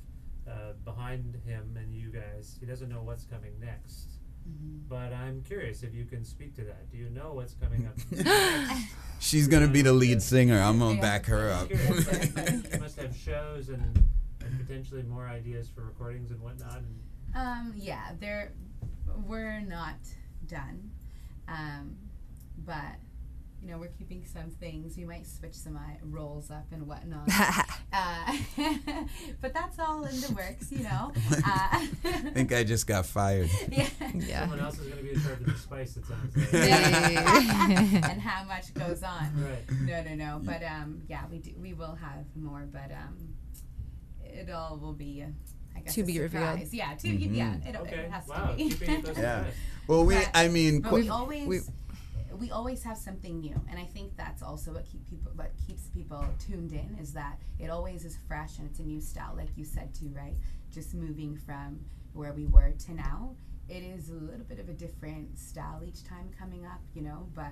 [0.47, 2.57] uh, behind him and you guys.
[2.59, 4.07] He doesn't know what's coming next.
[4.89, 6.89] But I'm curious if you can speak to that.
[6.91, 7.95] Do you know what's coming up?
[9.19, 10.59] She's gonna be the lead singer.
[10.59, 11.01] I'm gonna Yeah.
[11.01, 11.67] back her up.
[11.69, 12.33] Curious.
[12.73, 14.03] you must have shows and,
[14.43, 16.77] and potentially more ideas for recordings and whatnot.
[16.79, 16.95] And
[17.35, 18.51] Um, yeah, there,
[19.27, 19.99] we're not
[20.47, 20.89] done,
[21.47, 21.95] um,
[22.65, 22.95] but
[23.63, 24.97] you know we're keeping some things.
[24.97, 27.29] We might switch some uh, roles up and whatnot.
[27.93, 28.37] uh,
[29.41, 31.11] but that's all in the works, you know.
[31.43, 33.49] Uh, I think I just got fired.
[33.69, 34.41] yeah.
[34.41, 35.97] someone else is going to be in charge of the spice.
[35.97, 36.53] It sounds like.
[38.11, 39.31] and how much goes on.
[39.43, 39.63] Right.
[39.81, 40.41] No, no, no.
[40.43, 41.51] But um, yeah, we do.
[41.59, 43.35] We will have more, but um,
[44.23, 45.23] it all will be.
[45.23, 45.31] Uh,
[45.75, 46.59] I guess To a be revealed.
[46.71, 47.95] Yeah, to yeah, it, Okay.
[47.95, 48.47] it has Wow.
[48.51, 48.69] to be.
[48.69, 49.43] Keeping it close to Yeah.
[49.87, 50.15] Well, we.
[50.15, 51.59] But- I mean, But qu- we always we-
[52.41, 55.83] we, always have something new, and I think that's also what keep people what keeps
[55.87, 59.49] people tuned in is that it always is fresh and it's a new style, like
[59.55, 60.35] you said too, right?
[60.73, 61.79] Just moving from
[62.13, 63.35] where we were to now,
[63.69, 67.27] it is a little bit of a different style each time coming up, you know,
[67.33, 67.51] but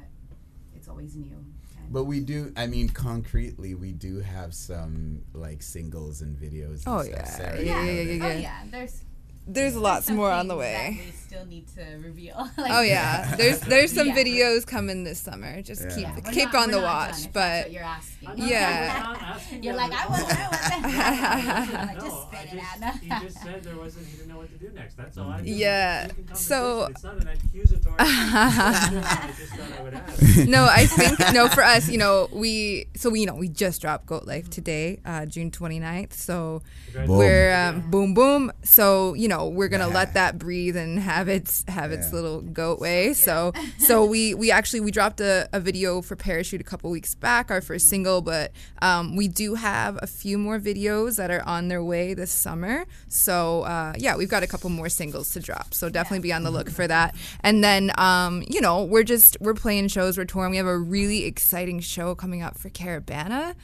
[0.76, 1.46] it's always new.
[1.92, 2.54] But we do.
[2.56, 6.86] I mean, concretely, we do have some like singles and videos.
[6.86, 7.24] And Oh, stuff, yeah.
[7.26, 7.62] Sarah.
[7.64, 8.38] Yeah, yeah, yeah, Oh yeah.
[8.40, 9.04] yeah, there's
[9.48, 11.00] There's lots some more on the way.
[11.00, 12.36] that we still need to reveal.
[12.58, 14.16] Like- Oh yeah, there's there's some Yeah.
[14.16, 15.62] videos coming this summer.
[15.64, 15.96] Just Yeah.
[15.96, 17.10] keep Yeah, keep not- on the not done, watch.
[17.10, 18.30] if that's But what you're asking.
[18.36, 19.04] Yeah.
[19.04, 22.44] Not asking You're like, I want to know what the No, Like, just spit I
[22.44, 22.96] it just, out.
[23.00, 24.06] he just said there wasn't.
[24.08, 24.98] He didn't know what to do next.
[24.98, 25.30] That's all.
[25.32, 25.48] I did.
[25.48, 27.96] Yeah, We so- it's not an accusatory.
[28.00, 30.48] I just thought I would ask.
[30.48, 33.82] no, I think no for us, you know, we so we you know we just
[33.82, 36.14] dropped Goat Life today, uh, June 29th.
[36.14, 36.62] So
[36.94, 37.08] Boom.
[37.08, 38.52] we're um, boom boom.
[38.64, 42.14] So you know we're gonna let that breathe and have its have its Yeah.
[42.16, 43.14] little goat way.
[43.14, 47.16] So so we we actually we dropped a, a video for Parachute a couple weeks
[47.16, 51.42] back, our first single, but um, we do have a few more videos that are
[51.48, 52.86] on their way this summer.
[53.08, 55.74] So uh, yeah, we've got a couple more singles to drop.
[55.74, 57.16] So definitely be on the look for that.
[57.42, 60.52] And then um, you know we're just we're playing shows, we're touring.
[60.52, 63.56] We have a really exciting show coming up for Caribana.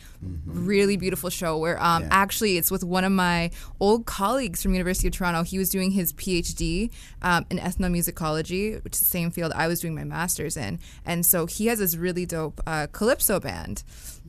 [0.45, 2.09] Really beautiful show where um, Yeah.
[2.11, 5.43] actually it's with one of my old colleagues from University of Toronto.
[5.43, 6.91] He was doing his PhD
[7.21, 10.79] um, in ethnomusicology, which is the same field I was doing my master's in.
[11.05, 13.83] And so he has this really dope uh, calypso band.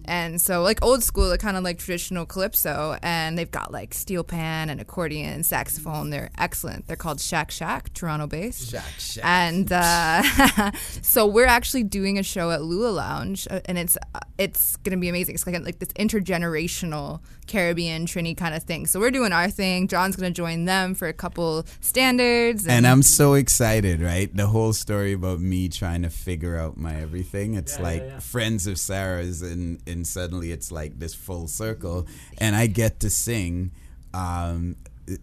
[0.05, 3.93] And so, like old school, like kind of like traditional calypso, and they've got like
[3.93, 6.11] steel pan and accordion, saxophone.
[6.11, 6.87] They're excellent.
[6.87, 8.71] They're called Shack Shack, Toronto based.
[8.71, 9.25] Shack Shack.
[9.25, 10.23] And uh,
[11.03, 14.97] so we're actually doing a show at Lula Lounge, uh, and it's uh, it's gonna
[14.97, 15.35] be amazing.
[15.35, 18.87] It's like like this intergenerational Caribbean Trini kind of thing.
[18.87, 19.89] So we're doing our thing.
[19.89, 22.67] John's gonna join them for a couple standards.
[22.67, 24.35] And I'm so excited, right?
[24.35, 27.55] The whole story about me trying to figure out my everything.
[27.55, 28.19] It's Yeah, like yeah, yeah.
[28.21, 32.07] friends of Sarah's, and and suddenly it's like this full circle,
[32.39, 33.71] and I get to sing
[34.15, 34.77] um,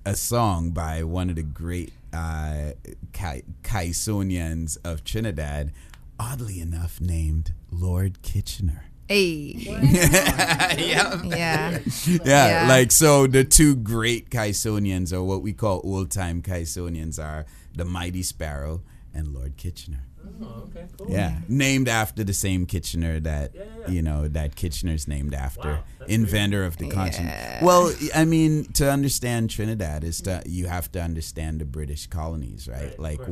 [0.06, 2.72] a song by one of the great uh,
[3.12, 5.72] Kai- Kaisonians of Trinidad,
[6.20, 8.86] oddly enough named Lord Kitchener.
[9.08, 10.74] Hey, yeah.
[10.74, 11.80] yeah, yeah,
[12.24, 12.66] Yeah.
[12.68, 17.46] like so the two great Kaisonians, or what we call old time Kaisonians, are
[17.76, 18.82] the Mighty Sparrow
[19.14, 20.06] and Lord Kitchener.
[20.42, 21.10] Oh, okay, cool.
[21.12, 23.88] Yeah, named after the same Kitchener that Yeah, yeah, yeah.
[23.90, 27.62] you know that Kitchener's named after, Wow, that's inventor of the continent.
[27.62, 32.68] Well, I mean, to understand Trinidad is to you have to understand the British colonies,
[32.68, 32.82] right?
[32.82, 33.30] Right, of like course.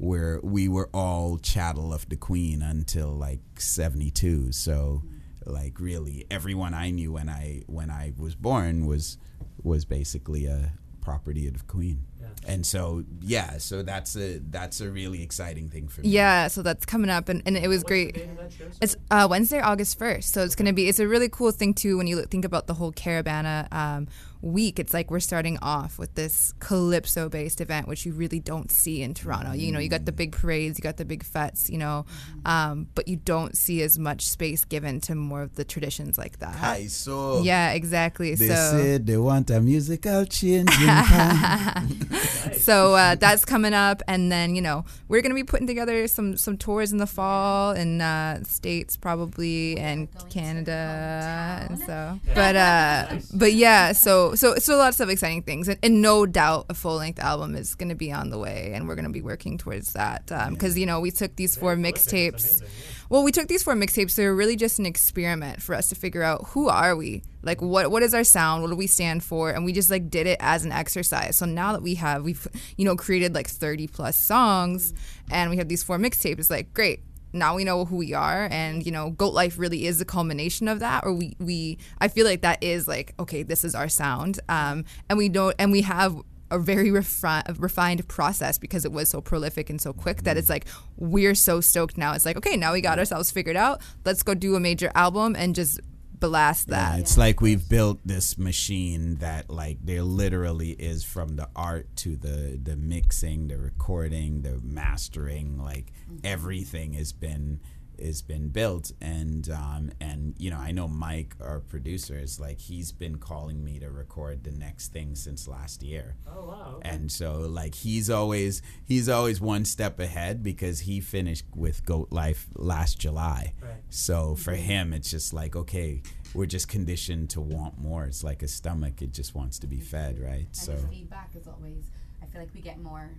[0.00, 4.52] Where where we were all chattel of the Queen until like seventy two.
[4.52, 5.02] So,
[5.44, 9.18] like really, everyone I knew when I when I was born was
[9.62, 12.04] was basically a property of the Queen.
[12.20, 12.26] Yeah.
[12.46, 16.08] And so, yeah, so that's a that's a really exciting thing for me.
[16.08, 16.48] yeah.
[16.48, 18.14] So that's coming up, and, and it was What's great.
[18.14, 20.32] The date of that show, It's uh, Wednesday, August first.
[20.32, 20.88] So it's gonna be.
[20.88, 24.08] It's a really cool thing too when you look, think about the whole Caribana um,
[24.42, 24.78] week.
[24.78, 29.14] It's like we're starting off with this calypso-based event, which you really don't see in
[29.14, 29.52] Toronto.
[29.52, 32.06] You know, you got the big parades, you got the big fetes, you know,
[32.44, 36.38] um, but you don't see as much space given to more of the traditions like
[36.38, 36.54] that.
[36.56, 38.34] Hi, so Yeah, exactly.
[38.34, 40.70] They so said they want a musical change
[42.56, 46.36] so uh, that's coming up, and then you know we're gonna be putting together some
[46.36, 52.18] some tours in the fall in uh, states probably and Canada, and so.
[52.34, 56.26] But uh, but yeah, so so so a lot of exciting things, and, and no
[56.26, 59.22] doubt a full length album is gonna be on the way, and we're gonna be
[59.22, 62.60] working towards that um, because you know we took these four mixtapes.
[62.60, 62.68] yeah.
[63.08, 64.14] Well, we took these four mixtapes.
[64.14, 67.60] They were really just an experiment for us to figure out who are we, like
[67.60, 70.26] what what is our sound, what do we stand for, and we just like did
[70.26, 71.36] it as an exercise.
[71.36, 74.94] So now that we have, we've you know created like thirty plus songs,
[75.30, 76.38] and we have these four mixtapes.
[76.38, 77.02] It's like great.
[77.32, 80.68] Now we know who we are and you know goat life really is the culmination
[80.68, 83.88] of that or we we i feel like that is like okay this is our
[83.88, 84.40] sound.
[84.48, 86.16] Um and we don't and we have
[86.50, 90.48] a very refi- refined process because it was so prolific and so quick that it's
[90.48, 90.66] like
[90.96, 92.12] we're so stoked now.
[92.12, 93.80] It's like okay now we got ourselves figured out.
[94.04, 95.80] Let's go do a major album and just
[96.20, 96.94] blast that.
[96.94, 101.94] Yeah, it's like we've built this machine that like there literally is from the art
[101.96, 106.18] to the the mixing, the recording, the mastering, like mm-hmm.
[106.24, 107.60] everything has been
[108.02, 112.58] has been built and um and you know I know Mike our producer is like
[112.58, 116.16] he's been calling me to record the next thing since last year.
[116.26, 116.74] Oh wow.
[116.76, 116.88] okay.
[116.88, 122.08] And so like he's always he's always one step ahead because he finished with Goat
[122.10, 123.54] Life last July.
[123.60, 123.72] Right.
[123.90, 126.02] So for him it's just like okay,
[126.34, 128.04] we're just conditioned to want more.
[128.04, 130.46] It's like a stomach, it just wants to be fed, right?
[130.46, 131.84] And So the feedback is always.
[132.22, 133.10] I feel like we get more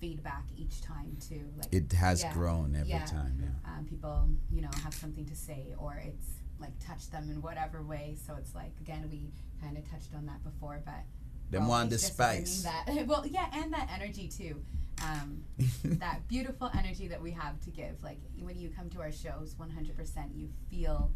[0.00, 1.44] feedback each time too.
[1.56, 3.72] Like It has grown every time, yeah.
[3.72, 6.26] Um, people, you know, have something to say, or it's
[6.60, 8.16] like touch them in whatever way.
[8.26, 9.30] So it's like again, we
[9.62, 11.04] kind of touched on that before, but
[11.50, 12.62] Them we're want the spice.
[12.62, 14.62] That well, yeah, and that energy too.
[15.04, 15.44] Um,
[15.84, 18.02] that beautiful energy that we have to give.
[18.02, 21.12] Like when you come to our shows, 100%, you feel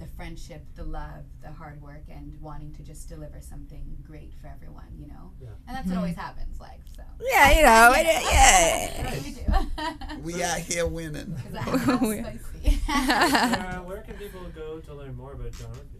[0.00, 4.48] the friendship, the love, the hard work, and wanting to just deliver something great for
[4.48, 5.30] everyone, you know?
[5.40, 5.48] Yeah.
[5.68, 5.98] And that's what hmm.
[5.98, 7.02] always happens, like, so.
[7.20, 9.14] Yeah, you know, it- yeah.
[9.22, 10.22] we do.
[10.36, 11.36] we out here winning.
[11.52, 11.66] Sarah,
[12.88, 15.99] uh, where can people go to learn more about John Orpheus?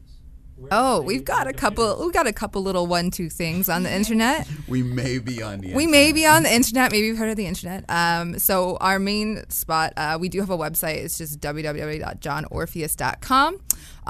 [0.71, 1.97] Oh, we've got a couple.
[2.01, 4.47] We've got a couple little one-two things on the internet.
[4.69, 6.93] We may be on the We may be on the internet.
[6.93, 7.85] Maybe you've heard of the internet.
[7.89, 10.97] Um, so our main spot, uh, we do have a website.
[10.97, 13.59] It's just www.johnorpheus.com.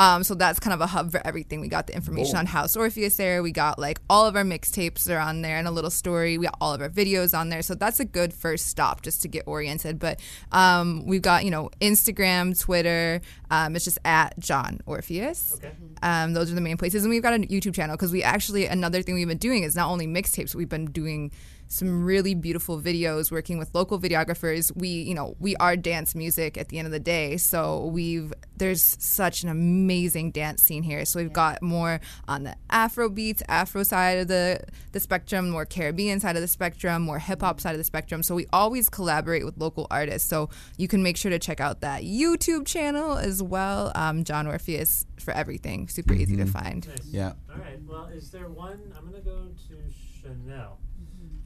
[0.01, 1.61] Um, so that's kind of a hub for everything.
[1.61, 3.43] We got the information on House Orpheus there.
[3.43, 6.39] We got like all of our mixtapes are on there and a little story.
[6.39, 7.61] We got all of our videos on there.
[7.61, 9.99] So that's a good first stop just to get oriented.
[9.99, 10.19] But
[10.53, 13.21] um, we've got, you know, Instagram, Twitter.
[13.51, 15.57] Um, it's just at John Orpheus.
[15.57, 15.75] Okay.
[16.03, 17.05] Um, those are the main places.
[17.05, 19.77] And we've got a YouTube channel because we actually, another thing we've been doing is
[19.77, 21.31] not only mixtapes, we've been doing
[21.73, 24.73] some really beautiful videos working with local videographers.
[24.77, 27.37] We, you know, we are dance music at the end of the day.
[27.37, 31.05] So we've, there's such an amazing dance scene here.
[31.05, 34.61] So we've got more on the Afro beats, Afro side of the,
[34.91, 38.25] the spectrum, more Caribbean side of the spectrum, more hip hop side of the spectrum.
[38.25, 40.29] So we always collaborate with local artists.
[40.29, 43.93] So you can make sure to check out that YouTube channel as well.
[43.95, 45.87] Um, John Orpheus for everything.
[45.87, 46.49] Super easy to Mhm.
[46.51, 46.89] find.
[46.89, 46.99] Nice.
[47.07, 47.33] Yeah.
[47.49, 47.81] All right.
[47.87, 48.81] Well, is there one?
[48.99, 49.77] I'm gonna go to
[50.21, 50.79] Chanel.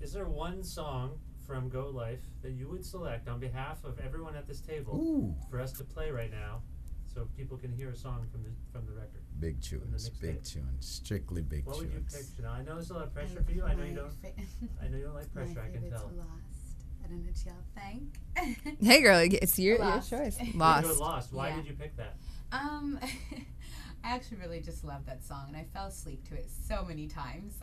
[0.05, 4.37] Is there one song from Goat Life that you would select on behalf of everyone
[4.37, 5.35] at this table Ooh.
[5.51, 6.61] for us to play right now,
[7.07, 9.23] so people can hear a song from the from the record?
[9.41, 10.53] Big from the tunes, big mixtape?
[10.53, 12.15] tunes, strictly big What would you tunes.
[12.15, 12.53] pick, Chanel?
[12.53, 13.65] I know there's a lot of pressure for you.
[13.65, 14.13] I know you don't.
[14.83, 15.63] I know you don't like pressure.
[15.67, 16.11] I can tell.
[16.15, 16.85] Lost.
[17.03, 18.77] I don't know what y'all think.
[18.87, 20.37] Hey, girl, it's your, your choice.
[20.39, 20.99] We're gonna Lost.
[20.99, 21.33] go Lost.
[21.33, 21.57] Why Yeah.
[21.57, 22.17] did you pick that?
[22.53, 22.99] Um,
[24.05, 27.07] I actually really just love that song, and I fell asleep to it so many
[27.07, 27.55] times.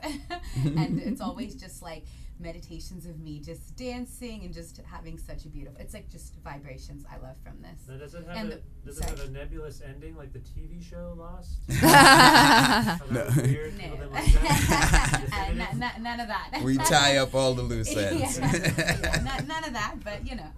[0.55, 2.03] and it's always just like
[2.41, 5.79] meditations of me just dancing and just having such a beautiful.
[5.79, 7.79] It's like just vibrations I love from this.
[7.87, 10.39] Now, does it have And a the- does it have a nebulous ending like the
[10.39, 11.59] TV show Lost?
[13.11, 13.25] No.
[13.29, 13.77] How weird.
[13.77, 15.27] People didn't like that?
[15.31, 16.61] Uh, n- n- none of that.
[16.63, 18.01] We tie up all the loose Yeah.
[18.01, 18.37] ends.
[18.39, 20.49] Yeah, n- none of that, but you know.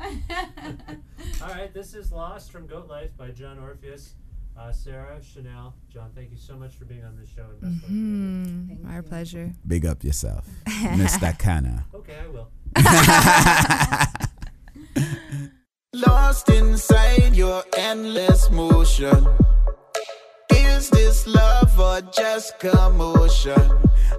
[1.41, 4.13] All right, this is Lost from Goat Life by John Orpheus.
[4.57, 7.43] Uh, Sarah, Chanel, John, thank you so much for being on this show.
[7.43, 8.85] And best luck with everything.
[8.85, 9.51] Mm, pleasure.
[9.67, 11.37] Big up yourself, Mr.
[11.39, 11.85] Kana.
[11.93, 12.49] Okay, I will.
[15.93, 19.27] Lost inside your endless motion.
[20.51, 23.59] Is this love or just commotion?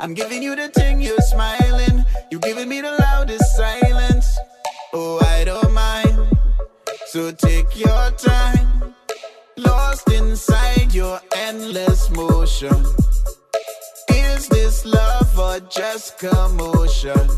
[0.01, 2.05] I'm giving you the thing, you're smiling.
[2.31, 4.27] You giving me the loudest silence.
[4.93, 6.19] Oh, I don't mind.
[7.07, 8.64] So take your time.
[9.57, 12.75] Lost inside your endless motion.
[14.09, 17.29] Is this love or just commotion?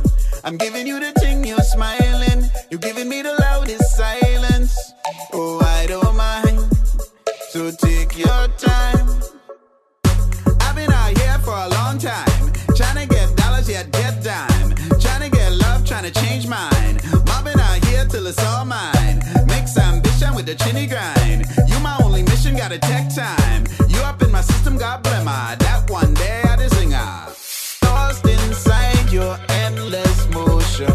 [0.43, 2.49] I'm giving you the thing, you're smiling.
[2.71, 4.75] You're giving me the loudest silence.
[5.35, 6.59] Oh, I don't mind.
[7.51, 9.21] So take your time.
[10.61, 12.53] I've been out here for a long time.
[12.75, 14.75] Trying to get dollars, yeah, get dime.
[15.01, 17.01] Trying to get love, trying to change mine.
[17.27, 19.21] Mobbing out here till it's all mine.
[19.49, 19.96] Mix ambition
[20.37, 21.47] with the chinny grind.
[21.67, 23.65] You my only mission, gotta take time.
[23.89, 25.59] You up in my system, God blemmer.
[25.59, 26.91] That one day I just sing.
[27.83, 30.93] Lost inside your endless motion.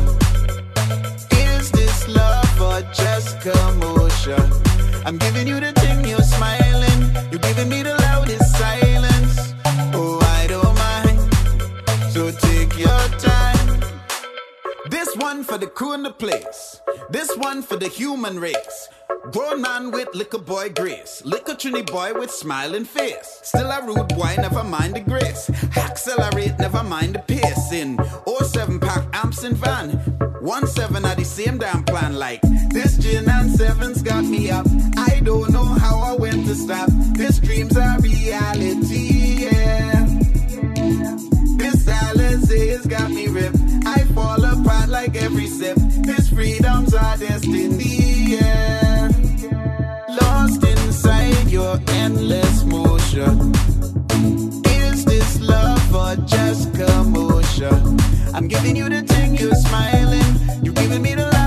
[1.32, 4.46] Is this love or just commotion?
[5.06, 7.00] I'm giving you the thing, you're smiling.
[7.32, 9.54] You're giving me the loudest silence.
[9.96, 11.20] Oh, I don't mind.
[12.14, 13.82] So take your time.
[14.89, 16.80] This one for the crew in the place.
[17.10, 18.89] This one for the human race.
[19.32, 21.22] Grown man with liquor boy grace.
[21.26, 23.39] Liquor trini boy with smiling face.
[23.43, 25.49] Still a rude boy, never mind the grace.
[25.78, 27.72] Accelerate, never mind the pace.
[27.72, 29.89] In 07 pack amps and van.
[30.41, 32.18] 1 7 at the same damn plan.
[32.18, 32.41] Like
[32.72, 34.66] this gin and sevens got me up.
[34.97, 36.89] I don't know how I went to stop.
[37.14, 40.05] This dream's a reality, yeah.
[41.57, 43.57] This Alizé's got me ripped.
[43.86, 45.78] I fall apart like every sip.
[45.78, 48.01] This freedom's our destiny,
[51.62, 53.53] your endless motion.
[54.66, 57.99] Is this love or just commotion?
[58.34, 60.32] I'm giving you the thing, you're smiling.
[60.64, 61.41] You're giving me the loudest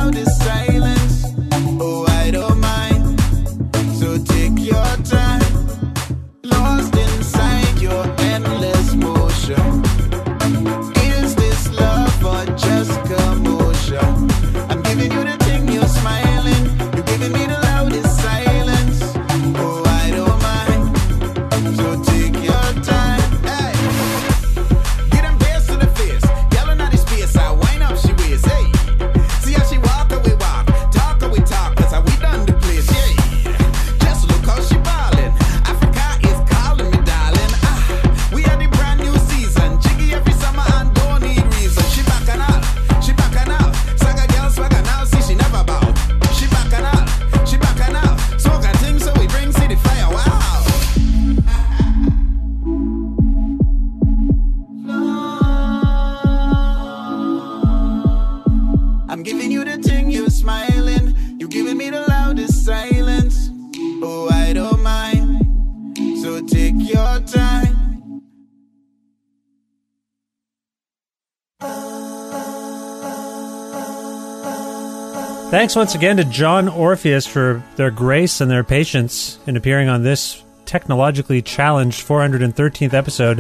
[75.65, 80.03] Thanks once again to John Orpheus for their grace and their patience in appearing on
[80.03, 83.39] this technologically challenged 413th episode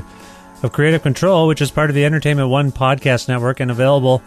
[0.63, 4.23] of Kreative Kontrol, which is part of the Entertainment One podcast network and available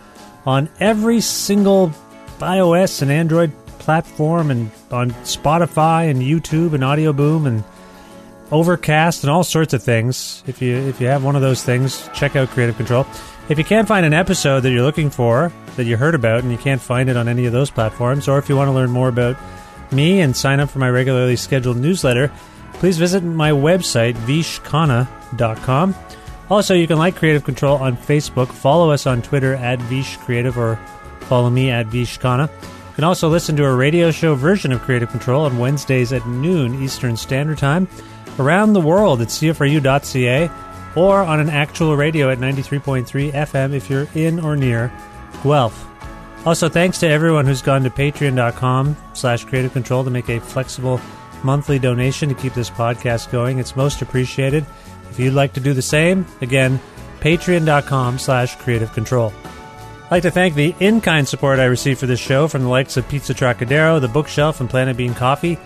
[0.45, 1.89] on every single
[2.38, 7.64] iOS and Android platform and on Spotify and YouTube and Audio Boom and
[8.52, 10.43] Overcast and all sorts of things.
[10.45, 13.37] If you if you have one of those things, check out Kreative Kontrol.
[13.50, 16.52] If you can't find an episode that you're looking for that you heard about and
[16.52, 18.91] you can't find it on any of those platforms, or if you want to learn
[18.91, 19.38] more about
[19.91, 22.30] me and sign up for my regularly scheduled newsletter,
[22.74, 25.95] please visit my website vishkhanna.com.
[26.50, 30.58] Also, you can like Kreative Kontrol on Facebook, follow us on Twitter at Vish Creative,
[30.58, 30.78] or
[31.22, 32.50] follow me at Vishkhanna.
[32.50, 36.28] You can also listen to a radio show version of Kreative Kontrol on Wednesdays at
[36.28, 37.88] noon Eastern Standard Time
[38.39, 40.50] around the world at cfru.ca
[40.98, 44.91] or on an actual radio at 93.3 FM if you're in or near
[45.43, 45.86] Guelph.
[46.45, 51.00] Also, thanks to everyone who's gone to patreon.com slash creative control to make a flexible
[51.43, 53.60] monthly donation to keep this podcast going.
[53.60, 54.66] It's most appreciated.
[55.10, 56.80] If you'd like to do the same, again,
[57.20, 59.34] patreon.com slash creative control.
[60.06, 62.98] I'd like to thank the in-kind support I received for this show from the likes
[62.98, 65.60] of Pizza Trocadero, The Bookshelf, and Planet Bean Coffee.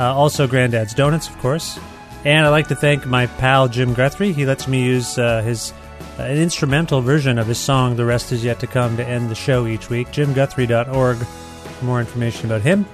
[0.00, 1.78] Uh, also, Granddad's Donuts, of course.
[2.24, 4.32] And I'd like to thank my pal Jim Guthrie.
[4.32, 5.72] He lets me use uh, his
[6.18, 9.28] uh, an instrumental version of his song "The Rest Is Yet to Come" to end
[9.28, 10.08] the show each week.
[10.08, 12.86] JimGuthrie.org for more information about him.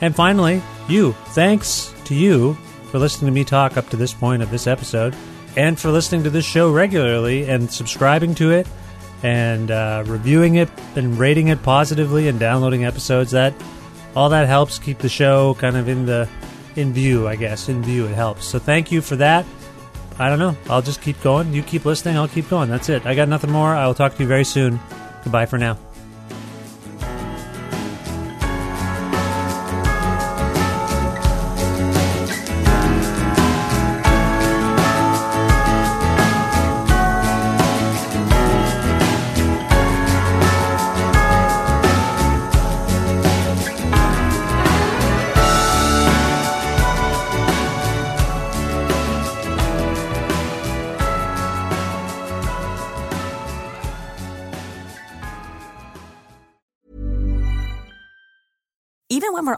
[0.00, 1.12] And finally, you.
[1.28, 2.54] Thanks to you
[2.90, 5.14] for listening to me talk up to this point of this episode,
[5.56, 8.66] and for listening to this show regularly and subscribing to it,
[9.22, 13.32] and uh, reviewing it and rating it positively and downloading episodes.
[13.32, 13.52] That
[14.16, 16.28] all that helps keep the show kind of in the
[16.76, 17.68] in view, I guess.
[17.68, 18.46] In view, it helps.
[18.46, 19.44] So thank you for that.
[20.18, 20.56] I don't know.
[20.68, 21.52] I'll just keep going.
[21.52, 22.16] You keep listening.
[22.16, 22.68] I'll keep going.
[22.68, 23.04] That's it.
[23.04, 23.74] I got nothing more.
[23.74, 24.78] I will talk to you very soon.
[25.24, 25.78] Goodbye for now.